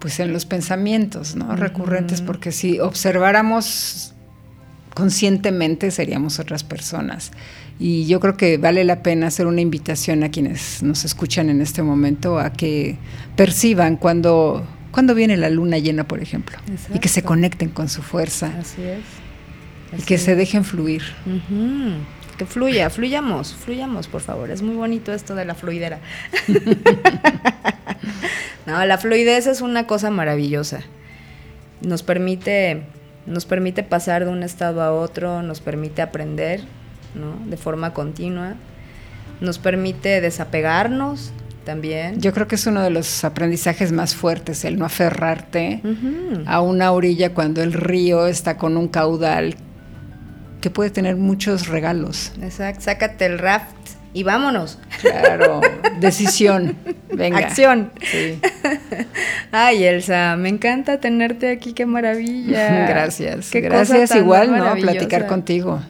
Pues 0.00 0.20
en 0.20 0.32
los 0.32 0.46
pensamientos, 0.46 1.34
¿no? 1.34 1.56
Recurrentes, 1.56 2.20
porque 2.20 2.52
si 2.52 2.78
observáramos 2.78 4.14
conscientemente 4.94 5.90
seríamos 5.90 6.38
otras 6.38 6.64
personas. 6.64 7.32
Y 7.78 8.06
yo 8.06 8.20
creo 8.20 8.36
que 8.36 8.56
vale 8.56 8.84
la 8.84 9.02
pena 9.02 9.26
hacer 9.26 9.46
una 9.46 9.60
invitación 9.60 10.22
a 10.22 10.30
quienes 10.30 10.82
nos 10.82 11.04
escuchan 11.04 11.50
en 11.50 11.60
este 11.60 11.82
momento 11.82 12.38
a 12.38 12.52
que 12.52 12.96
perciban 13.36 13.96
cuando, 13.96 14.64
cuando 14.92 15.14
viene 15.14 15.36
la 15.36 15.50
luna 15.50 15.78
llena, 15.78 16.06
por 16.06 16.22
ejemplo, 16.22 16.56
y 16.94 17.00
que 17.00 17.08
se 17.08 17.22
conecten 17.22 17.70
con 17.70 17.88
su 17.88 18.02
fuerza. 18.02 18.52
Así 18.58 18.82
es. 18.82 20.00
y 20.00 20.02
que 20.02 20.18
se 20.18 20.36
dejen 20.36 20.64
fluir. 20.64 21.02
Que 22.38 22.46
fluya, 22.46 22.90
fluyamos, 22.90 23.54
fluyamos, 23.54 24.08
por 24.08 24.20
favor. 24.20 24.50
Es 24.50 24.62
muy 24.62 24.76
bonito 24.76 25.12
esto 25.12 25.34
de 25.34 25.44
la 25.44 25.54
fluidera. 25.54 26.00
no, 28.66 28.84
la 28.84 28.98
fluidez 28.98 29.46
es 29.46 29.60
una 29.60 29.86
cosa 29.86 30.10
maravillosa. 30.10 30.80
Nos 31.80 32.02
permite 32.02 32.82
nos 33.26 33.46
permite 33.46 33.82
pasar 33.82 34.24
de 34.24 34.30
un 34.30 34.42
estado 34.42 34.82
a 34.82 34.92
otro, 34.92 35.42
nos 35.42 35.60
permite 35.60 36.02
aprender, 36.02 36.60
¿no? 37.14 37.36
De 37.48 37.56
forma 37.56 37.92
continua, 37.92 38.54
nos 39.40 39.58
permite 39.58 40.20
desapegarnos 40.20 41.32
también. 41.64 42.20
Yo 42.20 42.32
creo 42.32 42.46
que 42.46 42.56
es 42.56 42.66
uno 42.66 42.82
de 42.82 42.90
los 42.90 43.24
aprendizajes 43.24 43.92
más 43.92 44.14
fuertes, 44.14 44.64
el 44.64 44.78
no 44.78 44.84
aferrarte 44.84 45.80
a 46.46 46.60
una 46.60 46.92
orilla 46.92 47.34
cuando 47.34 47.62
el 47.62 47.72
río 47.72 48.26
está 48.26 48.56
con 48.56 48.76
un 48.76 48.88
caudal 48.88 49.56
que 50.60 50.70
puede 50.70 50.90
tener 50.90 51.16
muchos 51.16 51.68
regalos. 51.68 52.32
Exacto, 52.40 52.82
sácate 52.82 53.26
el 53.26 53.38
raft 53.38 53.74
y 54.14 54.22
vámonos. 54.22 54.78
Claro, 55.00 55.60
decisión. 56.00 56.76
Venga. 57.12 57.38
Acción. 57.38 57.90
Sí. 58.00 58.40
Ay, 59.52 59.84
Elsa, 59.84 60.36
me 60.36 60.48
encanta 60.48 61.00
tenerte 61.00 61.50
aquí, 61.50 61.72
qué 61.72 61.84
maravilla. 61.84 62.86
Gracias. 62.88 63.50
Gracias 63.52 64.14
igual, 64.14 64.56
¿no? 64.56 64.74
Platicar 64.76 65.26
contigo. 65.26 65.82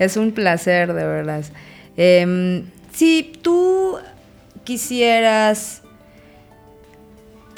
Es 0.00 0.16
un 0.16 0.32
placer, 0.32 0.92
de 0.92 1.06
verdad. 1.06 1.44
Eh, 1.96 2.64
si 2.92 3.32
tú 3.40 3.98
quisieras 4.64 5.82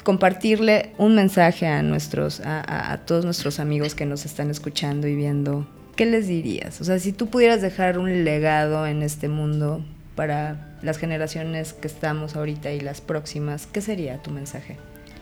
compartirle 0.03 0.91
un 0.97 1.15
mensaje 1.15 1.65
a 1.65 1.81
nuestros, 1.81 2.41
a, 2.43 2.99
todos 3.05 3.25
nuestros 3.25 3.59
amigos 3.59 3.95
que 3.95 4.05
nos 4.05 4.25
están 4.25 4.51
escuchando 4.51 5.07
y 5.07 5.15
viendo, 5.15 5.65
¿qué 5.95 6.05
les 6.05 6.27
dirías? 6.27 6.81
O 6.81 6.83
sea, 6.83 6.99
si 6.99 7.13
tú 7.13 7.27
pudieras 7.27 7.61
dejar 7.61 7.97
un 7.97 8.25
legado 8.25 8.85
en 8.85 9.01
este 9.01 9.29
mundo 9.29 9.83
para 10.15 10.77
las 10.81 10.97
generaciones 10.97 11.73
que 11.73 11.87
estamos 11.87 12.35
ahorita 12.35 12.71
y 12.71 12.81
las 12.81 13.01
próximas, 13.01 13.67
¿qué 13.67 13.81
sería 13.81 14.21
tu 14.21 14.31
mensaje? 14.31 14.77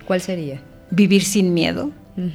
¿Cuál 0.06 0.22
sería? 0.22 0.62
Vivir 0.90 1.24
sin 1.24 1.54
miedo, 1.54 1.92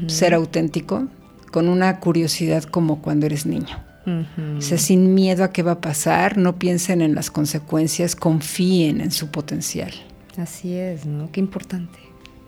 ser 0.07 0.33
auténtico, 0.33 1.09
con 1.51 1.69
una 1.69 2.01
curiosidad 2.01 2.63
como 2.63 3.03
cuando 3.03 3.27
eres 3.27 3.45
niño. 3.45 3.86
O 4.07 4.61
sea, 4.61 4.79
sin 4.79 5.15
miedo 5.15 5.43
a 5.43 5.53
qué 5.53 5.63
va 5.63 5.73
a 5.73 5.81
pasar, 5.81 6.39
no 6.39 6.59
piensen 6.59 7.03
en 7.03 7.15
las 7.17 7.31
consecuencias, 7.31 8.15
confíen 8.15 9.01
en 9.01 9.11
su 9.11 9.33
potencial. 9.33 9.93
Así 10.39 10.75
es, 10.75 11.07
¿no? 11.07 11.31
Qué 11.33 11.41
importante. 11.41 11.99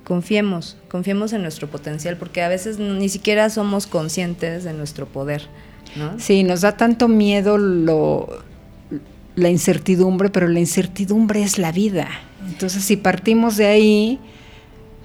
Confiemos, 0.04 0.76
confiemos 0.88 1.32
en 1.32 1.42
nuestro 1.42 1.68
potencial, 1.68 2.16
porque 2.16 2.42
a 2.42 2.48
veces 2.48 2.78
ni 2.78 3.08
siquiera 3.08 3.50
somos 3.50 3.86
conscientes 3.86 4.62
de 4.64 4.72
nuestro 4.72 5.06
poder, 5.06 5.42
¿no? 5.96 6.18
Sí, 6.18 6.44
nos 6.44 6.60
da 6.60 6.76
tanto 6.76 7.08
miedo 7.08 7.58
lo, 7.58 8.28
la 9.34 9.50
incertidumbre, 9.50 10.30
pero 10.30 10.48
la 10.48 10.60
incertidumbre 10.60 11.42
es 11.42 11.58
la 11.58 11.72
vida. 11.72 12.08
Entonces, 12.46 12.84
si 12.84 12.96
partimos 12.96 13.56
de 13.56 13.66
ahí, 13.66 14.20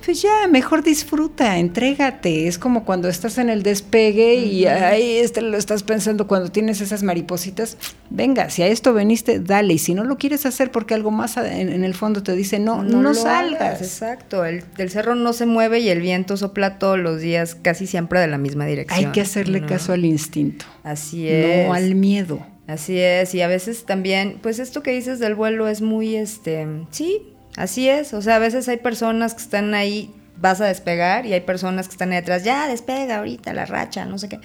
pues 0.04 0.22
ya, 0.22 0.48
mejor 0.50 0.84
disfruta, 0.84 1.58
entrégate. 1.58 2.48
Es 2.48 2.58
como 2.58 2.84
cuando 2.84 3.08
estás 3.08 3.38
en 3.38 3.50
el 3.50 3.64
despegue 3.64 4.36
y 4.36 4.66
ahí 4.66 5.18
este, 5.18 5.42
lo 5.42 5.58
estás 5.58 5.84
pensando 5.84 6.28
cuando 6.28 6.52
tienes 6.52 6.82
esas 6.82 7.04
maripositas. 7.04 7.78
Venga, 8.10 8.50
si 8.50 8.64
a 8.64 8.68
esto 8.68 8.94
veniste, 8.94 9.40
dale. 9.40 9.76
Y 9.76 9.78
si 9.78 9.94
no 9.94 10.04
lo 10.04 10.18
quieres 10.18 10.46
hacer 10.46 10.72
porque 10.72 10.94
algo 10.94 11.12
más 11.12 11.38
en, 11.38 11.84
el 11.84 11.94
fondo 11.94 12.22
te 12.22 12.36
dice, 12.36 12.60
no, 12.60 12.84
no, 12.84 13.14
salgas. 13.14 13.82
exacto, 13.82 14.44
el, 14.44 14.64
cerro 14.90 15.16
no 15.16 15.32
se 15.32 15.46
mueve 15.46 15.80
y 15.80 15.90
el 15.90 16.02
viento 16.02 16.36
sopla 16.36 16.80
todos 16.80 17.00
los 17.00 17.22
días, 17.22 17.56
casi 17.56 17.88
siempre 17.88 18.20
de 18.20 18.28
la 18.28 18.38
misma 18.38 18.66
dirección. 18.66 19.06
Hay 19.06 19.12
que 19.14 19.22
hacerle 19.22 19.66
caso 19.66 19.94
al 19.94 20.04
instinto. 20.04 20.66
Así 20.84 21.28
es. 21.30 21.68
No 21.68 21.74
al 21.74 21.96
miedo. 21.96 22.46
Así 22.66 22.98
es, 22.98 23.36
y 23.36 23.42
a 23.42 23.48
veces 23.48 23.84
también, 23.84 24.40
pues 24.42 24.60
esto 24.60 24.84
que 24.84 24.92
dices 24.92 25.20
del 25.20 25.36
vuelo 25.36 25.68
es 25.68 25.82
muy, 25.82 26.16
este, 26.16 26.66
sí, 26.92 27.33
Así 27.58 27.88
es, 27.88 28.14
o 28.14 28.22
sea, 28.22 28.38
a 28.38 28.40
veces 28.40 28.68
hay 28.68 28.78
personas 28.78 29.36
que 29.36 29.42
están 29.42 29.74
ahí, 29.74 30.14
vas 30.38 30.60
a 30.62 30.66
despegar, 30.66 31.26
y 31.26 31.34
hay 31.34 31.42
personas 31.42 31.88
que 31.88 31.94
están 31.94 32.12
ahí 32.12 32.18
atrás, 32.18 32.44
ya 32.44 32.68
despega 32.68 33.18
ahorita 33.18 33.54
la 33.54 33.66
racha, 33.66 34.06
no 34.06 34.18
sé 34.18 34.30
qué. 34.30 34.40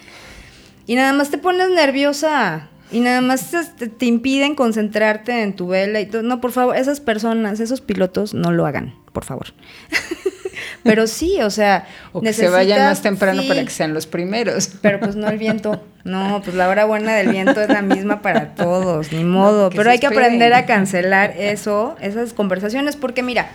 Y 0.87 0.95
nada 0.95 1.13
más 1.13 1.31
te 1.31 1.39
pones 1.39 1.71
nerviosa, 1.71 2.69
y 2.91 3.01
nada 3.01 3.21
más 3.21 3.51
te, 3.99 4.07
impiden 4.07 4.55
concentrarte 4.55 5.43
en 5.43 5.55
tu 5.55 5.69
vela 5.69 6.01
y. 6.01 6.09
No, 6.23 6.41
por 6.41 6.53
favor, 6.53 6.77
esas 6.77 7.01
personas, 7.01 7.61
esos 7.61 7.81
pilotos, 7.81 8.33
no 8.33 8.51
lo 8.51 8.67
hagan, 8.67 8.95
por 9.13 9.25
favor. 9.25 9.49
Pero 10.83 11.07
sí, 11.07 11.41
o 11.43 11.51
sea. 11.51 11.87
O 12.13 12.21
que 12.21 12.33
se 12.33 12.49
vayan 12.49 12.81
más 12.85 13.03
temprano 13.03 13.43
para 13.47 13.65
que 13.65 13.71
sean 13.71 13.95
los 13.95 14.07
primeros. 14.07 14.71
Pero 14.81 15.01
pues 15.01 15.17
no 15.17 15.29
el 15.29 15.39
viento. 15.39 15.83
No, 16.05 16.41
pues 16.43 16.57
la 16.57 16.69
hora 16.69 16.85
buena 16.85 17.15
del 17.15 17.29
viento 17.29 17.61
es 17.61 17.69
la 17.69 17.83
misma 17.83 18.23
para 18.23 18.55
todos, 18.55 19.13
ni 19.13 19.25
modo. 19.25 19.71
Pero 19.71 19.91
hay 19.91 19.99
que 19.99 20.07
aprender 20.07 20.55
a 20.55 20.65
cancelar 20.65 21.35
eso, 21.37 21.97
esas 22.01 22.33
conversaciones, 22.33 22.97
porque 22.97 23.23
mira, 23.23 23.51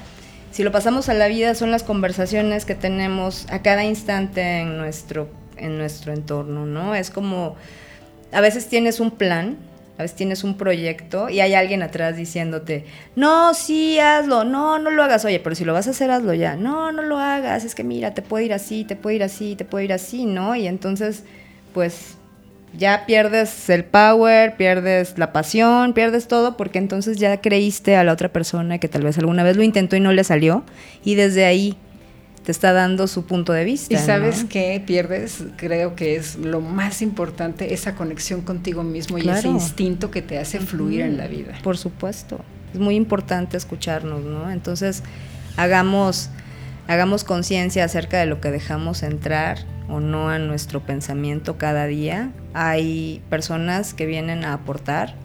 si 0.51 0.63
lo 0.63 0.71
pasamos 0.71 1.09
a 1.09 1.13
la 1.15 1.27
vida, 1.27 1.55
son 1.55 1.71
las 1.71 1.83
conversaciones 1.83 2.65
que 2.65 2.75
tenemos 2.75 3.47
a 3.49 3.63
cada 3.63 3.83
instante 3.83 4.59
en 4.59 4.77
nuestro, 4.77 5.29
en 5.57 5.77
nuestro 5.77 6.13
entorno, 6.13 6.65
¿no? 6.65 6.95
Es 6.95 7.09
como. 7.09 7.55
A 8.31 8.41
veces 8.41 8.67
tienes 8.67 8.99
un 8.99 9.11
plan 9.11 9.57
a 9.97 10.01
veces 10.01 10.17
tienes 10.17 10.43
un 10.43 10.57
proyecto 10.57 11.29
y 11.29 11.39
hay 11.39 11.53
alguien 11.53 11.83
atrás 11.83 12.17
diciéndote, 12.17 12.85
no, 13.15 13.53
sí, 13.53 13.99
hazlo, 13.99 14.43
no, 14.43 14.79
no 14.79 14.89
lo 14.89 15.03
hagas, 15.03 15.23
oye, 15.23 15.39
pero 15.39 15.55
si 15.55 15.65
lo 15.65 15.73
vas 15.73 15.87
a 15.87 15.91
hacer, 15.91 16.09
hazlo 16.09 16.33
ya, 16.33 16.55
no, 16.55 16.91
no 16.91 17.03
lo 17.03 17.19
hagas, 17.19 17.63
es 17.63 17.75
que 17.75 17.83
mira, 17.83 18.13
te 18.13 18.23
puede 18.23 18.45
ir 18.45 18.53
así, 18.53 18.85
te 18.85 18.95
puede 18.95 19.17
ir 19.17 19.23
así, 19.23 19.55
te 19.55 19.65
puede 19.65 19.85
ir 19.85 19.93
así, 19.93 20.25
¿no? 20.25 20.55
Y 20.55 20.67
entonces, 20.67 21.23
pues 21.73 22.17
ya 22.75 23.05
pierdes 23.05 23.69
el 23.69 23.83
power, 23.83 24.55
pierdes 24.57 25.17
la 25.19 25.31
pasión, 25.31 25.93
pierdes 25.93 26.27
todo, 26.27 26.57
porque 26.57 26.79
entonces 26.79 27.17
ya 27.17 27.39
creíste 27.39 27.95
a 27.95 28.03
la 28.03 28.13
otra 28.13 28.29
persona 28.29 28.79
que 28.79 28.87
tal 28.87 29.03
vez 29.03 29.19
alguna 29.19 29.43
vez 29.43 29.57
lo 29.57 29.63
intentó 29.63 29.95
y 29.95 29.99
no 29.99 30.11
le 30.11 30.23
salió, 30.23 30.63
y 31.03 31.13
desde 31.13 31.45
ahí 31.45 31.77
te 32.43 32.51
está 32.51 32.73
dando 32.73 33.07
su 33.07 33.25
punto 33.25 33.53
de 33.53 33.63
vista. 33.63 33.93
Y 33.93 33.97
sabes 33.97 34.45
qué 34.45 34.81
pierdes, 34.85 35.43
creo 35.55 35.95
que 35.95 36.15
es 36.15 36.35
lo 36.35 36.61
más 36.61 37.01
importante, 37.01 37.73
esa 37.73 37.95
conexión 37.95 38.41
contigo 38.41 38.83
mismo 38.83 39.17
y 39.17 39.27
ese 39.27 39.47
instinto 39.47 40.11
que 40.11 40.21
te 40.21 40.37
hace 40.37 40.59
fluir 40.59 41.01
en 41.01 41.17
la 41.17 41.27
vida. 41.27 41.57
Por 41.63 41.77
supuesto, 41.77 42.41
es 42.73 42.79
muy 42.79 42.95
importante 42.95 43.55
escucharnos, 43.55 44.23
¿no? 44.23 44.51
Entonces, 44.51 45.03
hagamos, 45.55 46.29
hagamos 46.87 47.23
conciencia 47.23 47.85
acerca 47.85 48.19
de 48.19 48.25
lo 48.25 48.41
que 48.41 48.51
dejamos 48.51 49.03
entrar 49.03 49.59
o 49.87 49.99
no 49.99 50.29
a 50.29 50.37
nuestro 50.37 50.81
pensamiento 50.81 51.57
cada 51.57 51.85
día. 51.85 52.31
Hay 52.53 53.21
personas 53.29 53.93
que 53.93 54.05
vienen 54.05 54.43
a 54.43 54.53
aportar 54.53 55.15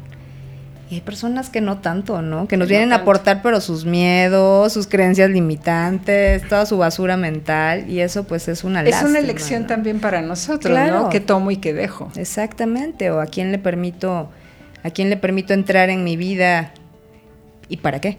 y 0.91 0.95
hay 0.95 1.01
personas 1.03 1.51
que 1.51 1.61
no 1.61 1.79
tanto, 1.79 2.23
¿no? 2.23 2.49
Que 2.49 2.57
nos 2.57 2.69
vienen 2.69 2.93
a 2.93 2.97
aportar, 2.97 3.43
pero 3.43 3.61
sus 3.61 3.85
miedos, 3.85 4.73
sus 4.73 4.87
creencias 4.87 5.29
limitantes, 5.29 6.49
toda 6.49 6.65
su 6.65 6.79
basura 6.79 7.19
mental, 7.19 7.91
y 7.91 8.01
eso 8.01 8.25
pues 8.25 8.49
es 8.49 8.65
una 8.65 8.83
Es 8.83 9.03
una 9.03 9.19
elección 9.19 9.67
también 9.67 10.01
para 10.01 10.23
nosotros, 10.23 10.79
¿no? 10.89 11.11
¿Qué 11.11 11.21
tomo 11.21 11.51
y 11.51 11.59
qué 11.59 11.75
dejo? 11.75 12.11
Exactamente, 12.17 13.11
o 13.11 13.21
a 13.21 13.27
quién 13.27 13.53
le 13.53 13.59
permito, 13.59 14.31
a 14.83 14.91
quién 14.91 15.11
le 15.11 15.19
permito 15.19 15.53
entrar 15.53 15.91
en 15.91 16.05
mi 16.05 16.17
vida 16.17 16.73
y 17.69 17.79
para 17.79 18.01
qué. 18.01 18.19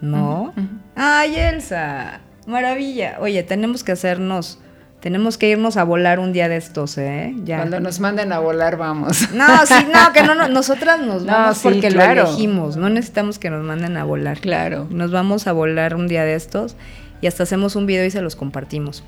¿No? 0.00 0.54
Ay, 0.96 1.36
Elsa, 1.36 2.20
maravilla. 2.46 3.18
Oye, 3.20 3.42
tenemos 3.42 3.84
que 3.84 3.92
hacernos 3.92 4.61
tenemos 5.02 5.36
que 5.36 5.48
irnos 5.48 5.76
a 5.76 5.82
volar 5.82 6.20
un 6.20 6.32
día 6.32 6.48
de 6.48 6.56
estos, 6.56 6.96
¿eh? 6.96 7.34
Ya. 7.42 7.56
Cuando 7.56 7.80
nos 7.80 7.98
manden 7.98 8.32
a 8.32 8.38
volar, 8.38 8.76
vamos. 8.76 9.28
No, 9.34 9.66
sí, 9.66 9.74
no, 9.92 10.12
que 10.12 10.22
no, 10.22 10.36
no 10.36 10.46
nosotras 10.48 11.00
nos 11.00 11.26
vamos 11.26 11.58
porque 11.58 11.90
lo 11.90 12.00
elegimos. 12.04 12.76
No 12.76 12.88
necesitamos 12.88 13.40
que 13.40 13.50
nos 13.50 13.64
manden 13.64 13.96
a 13.96 14.04
volar. 14.04 14.38
Claro. 14.38 14.86
Nos 14.90 15.10
vamos 15.10 15.48
a 15.48 15.52
volar 15.52 15.96
un 15.96 16.06
día 16.06 16.24
de 16.24 16.34
estos 16.34 16.76
y 17.20 17.26
hasta 17.26 17.42
hacemos 17.42 17.74
un 17.74 17.86
video 17.86 18.04
y 18.04 18.12
se 18.12 18.22
los 18.22 18.36
compartimos. 18.36 19.02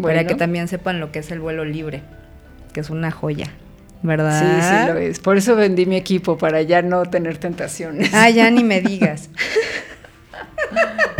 Para 0.00 0.26
que 0.26 0.34
también 0.34 0.68
sepan 0.68 1.00
lo 1.00 1.12
que 1.12 1.20
es 1.20 1.30
el 1.30 1.40
vuelo 1.40 1.64
libre, 1.64 2.02
que 2.74 2.80
es 2.80 2.90
una 2.90 3.10
joya. 3.10 3.46
¿Verdad? 4.02 4.38
Sí, 4.38 4.46
sí 4.68 4.92
lo 4.92 4.98
es. 4.98 5.18
Por 5.18 5.38
eso 5.38 5.56
vendí 5.56 5.86
mi 5.86 5.96
equipo, 5.96 6.36
para 6.36 6.60
ya 6.60 6.82
no 6.82 7.06
tener 7.06 7.38
tentaciones. 7.38 8.12
Ah, 8.12 8.28
ya 8.28 8.50
ni 8.50 8.62
me 8.62 8.82
digas. 8.82 9.30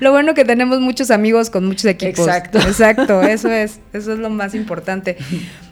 lo 0.00 0.12
bueno 0.12 0.34
que 0.34 0.44
tenemos 0.44 0.80
muchos 0.80 1.10
amigos 1.10 1.50
con 1.50 1.66
muchos 1.66 1.86
equipos. 1.86 2.26
Exacto. 2.26 2.58
Exacto, 2.58 3.22
eso 3.22 3.50
es, 3.50 3.80
eso 3.92 4.12
es 4.12 4.18
lo 4.18 4.30
más 4.30 4.54
importante. 4.54 5.16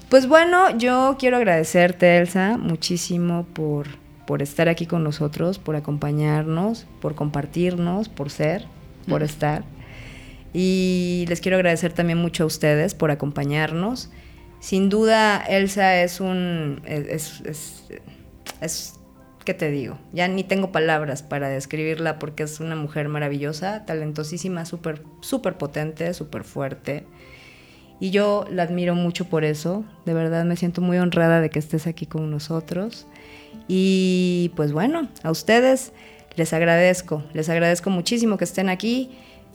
Pues 0.09 0.27
bueno, 0.29 0.77
yo 0.77 1.17
quiero 1.19 1.37
agradecerte, 1.37 2.19
Elsa, 2.19 2.57
muchísimo 2.57 3.47
por, 3.53 3.87
por 4.27 4.43
estar 4.43 4.69
aquí 4.69 4.87
con 4.87 5.03
nosotros, 5.03 5.59
por 5.59 5.77
acompañarnos, 5.77 6.87
por 7.01 7.15
compartirnos, 7.15 8.09
por 8.09 8.31
ser, 8.31 8.67
por 9.09 9.23
estar. 9.23 9.65
Y 10.53 11.25
les 11.29 11.41
quiero 11.41 11.57
agradecer 11.57 11.93
también 11.93 12.19
mucho 12.19 12.45
a 12.45 12.47
ustedes 12.47 12.95
por 12.95 13.11
acompañarnos. 13.11 14.11
Sin 14.61 14.89
duda, 14.89 15.43
Elsa 15.47 16.01
es 16.03 16.21
un. 16.21 16.81
es, 16.87 17.41
es, 17.45 17.85
es 18.61 18.95
¿qué 19.45 19.55
te 19.55 19.71
digo? 19.71 19.99
Ya 20.13 20.27
ni 20.29 20.45
tengo 20.45 20.73
palabras 20.73 21.23
para 21.23 21.49
describirla 21.49 22.19
porque 22.19 22.43
es 22.45 22.61
una 22.61 22.77
mujer 22.77 23.09
maravillosa, 23.09 23.85
talentosísima, 23.85 24.65
súper, 24.65 25.03
súper 25.21 25.57
potente, 25.57 26.13
súper 26.15 26.45
fuerte. 26.45 27.05
Y 28.01 28.11
yo 28.11 28.47
la 28.51 28.65
admiro 28.65 28.95
mucho 28.95 29.27
por 29.27 29.45
eso. 29.45 29.85
De 30.05 30.15
verdad 30.15 30.45
me 30.45 30.57
siento 30.57 30.81
muy 30.81 30.99
honrada 30.99 31.41
de 31.41 31.51
que 31.51 31.59
estés 31.59 31.87
aquí 31.87 32.07
con 32.07 32.31
nosotros. 32.31 33.07
Y 33.69 34.53
pues 34.57 34.73
bueno, 34.73 35.09
a 35.23 35.31
ustedes 35.31 35.93
les 36.37 36.53
agradezco, 36.53 37.23
les 37.33 37.49
agradezco 37.49 37.91
muchísimo 37.91 38.37
que 38.37 38.45
estén 38.45 38.69
aquí. 38.69 39.11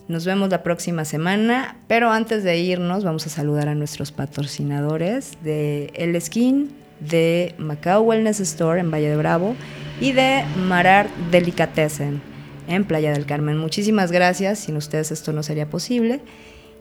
Nos 0.07 0.25
vemos 0.25 0.49
la 0.49 0.63
próxima 0.63 1.05
semana, 1.05 1.77
pero 1.87 2.09
antes 2.09 2.43
de 2.43 2.57
irnos 2.57 3.03
vamos 3.03 3.27
a 3.27 3.29
saludar 3.29 3.67
a 3.67 3.75
nuestros 3.75 4.11
patrocinadores 4.11 5.37
de 5.43 5.91
El 5.93 6.19
Skin, 6.19 6.71
de 6.99 7.55
Macao 7.57 8.01
Wellness 8.01 8.39
Store 8.39 8.79
en 8.79 8.91
Valle 8.91 9.09
de 9.09 9.17
Bravo 9.17 9.55
y 10.01 10.11
de 10.11 10.43
Marar 10.67 11.07
Delicatessen 11.31 12.21
en 12.67 12.85
Playa 12.85 13.11
del 13.11 13.25
Carmen. 13.25 13.57
Muchísimas 13.57 14.11
gracias, 14.11 14.59
sin 14.59 14.77
ustedes 14.77 15.11
esto 15.11 15.33
no 15.33 15.43
sería 15.43 15.69
posible. 15.69 16.21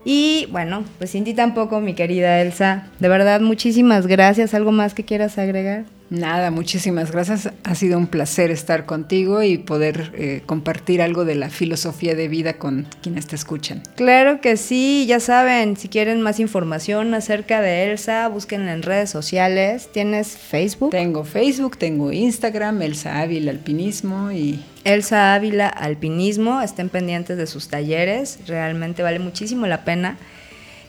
Y 0.05 0.47
bueno, 0.51 0.85
pues 0.97 1.09
sin 1.09 1.23
ti 1.23 1.33
tampoco, 1.33 1.81
mi 1.81 1.93
querida 1.93 2.41
Elsa. 2.41 2.87
De 2.99 3.09
verdad, 3.09 3.41
muchísimas 3.41 4.07
gracias. 4.07 4.53
¿Algo 4.53 4.71
más 4.71 4.93
que 4.93 5.03
quieras 5.03 5.37
agregar? 5.37 5.85
Nada, 6.09 6.49
muchísimas 6.49 7.11
gracias. 7.11 7.51
Ha 7.63 7.75
sido 7.75 7.97
un 7.97 8.07
placer 8.07 8.49
estar 8.49 8.85
contigo 8.85 9.43
y 9.43 9.59
poder 9.59 10.11
eh, 10.15 10.41
compartir 10.45 11.03
algo 11.03 11.23
de 11.23 11.35
la 11.35 11.49
filosofía 11.49 12.15
de 12.15 12.27
vida 12.27 12.53
con 12.53 12.87
quienes 13.03 13.27
te 13.27 13.35
escuchan. 13.35 13.83
Claro 13.95 14.41
que 14.41 14.57
sí, 14.57 15.05
ya 15.07 15.19
saben, 15.19 15.77
si 15.77 15.87
quieren 15.87 16.21
más 16.21 16.39
información 16.39 17.13
acerca 17.13 17.61
de 17.61 17.91
Elsa, 17.91 18.27
búsquenla 18.27 18.73
en 18.73 18.81
redes 18.81 19.11
sociales. 19.11 19.89
¿Tienes 19.91 20.29
Facebook? 20.29 20.89
Tengo 20.89 21.23
Facebook, 21.23 21.77
tengo 21.77 22.11
Instagram, 22.11 22.81
Elsa 22.81 23.19
Ávila 23.19 23.51
Alpinismo 23.51 24.31
y... 24.31 24.63
Elsa 24.85 25.35
Ávila 25.35 25.67
Alpinismo, 25.67 26.61
estén 26.61 26.89
pendientes 26.89 27.37
de 27.37 27.45
sus 27.45 27.67
talleres, 27.67 28.39
realmente 28.47 29.03
vale 29.03 29.19
muchísimo 29.19 29.67
la 29.67 29.83
pena. 29.83 30.17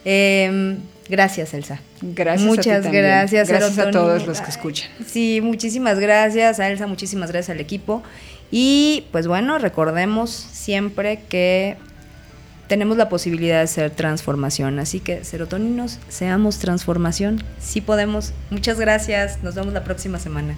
Eh, 0.07 0.79
Gracias, 1.11 1.53
Elsa. 1.55 1.81
Gracias. 2.01 2.47
Muchas 2.47 2.87
a 2.87 2.91
gracias. 2.91 3.49
Gracias 3.49 3.79
a 3.79 3.91
todos 3.91 4.29
los 4.29 4.41
que 4.41 4.49
escuchan. 4.49 4.89
Sí, 5.05 5.41
muchísimas 5.43 5.99
gracias 5.99 6.61
a 6.61 6.69
Elsa, 6.69 6.87
muchísimas 6.87 7.33
gracias 7.33 7.51
al 7.51 7.61
equipo. 7.61 8.05
Y 8.53 9.07
pues 9.11 9.27
bueno, 9.27 9.59
recordemos 9.59 10.31
siempre 10.31 11.23
que 11.29 11.77
tenemos 12.69 12.97
la 12.97 13.09
posibilidad 13.09 13.57
de 13.57 13.63
hacer 13.63 13.91
transformación. 13.91 14.79
Así 14.79 15.01
que, 15.01 15.25
serotoninos, 15.25 15.99
seamos 16.09 16.61
transformación. 16.61 17.43
Sí 17.59 17.81
podemos. 17.81 18.33
Muchas 18.51 18.79
gracias. 18.79 19.43
Nos 19.43 19.57
vemos 19.57 19.75
la 19.75 19.83
próxima 19.83 20.21
semana. 20.21 20.55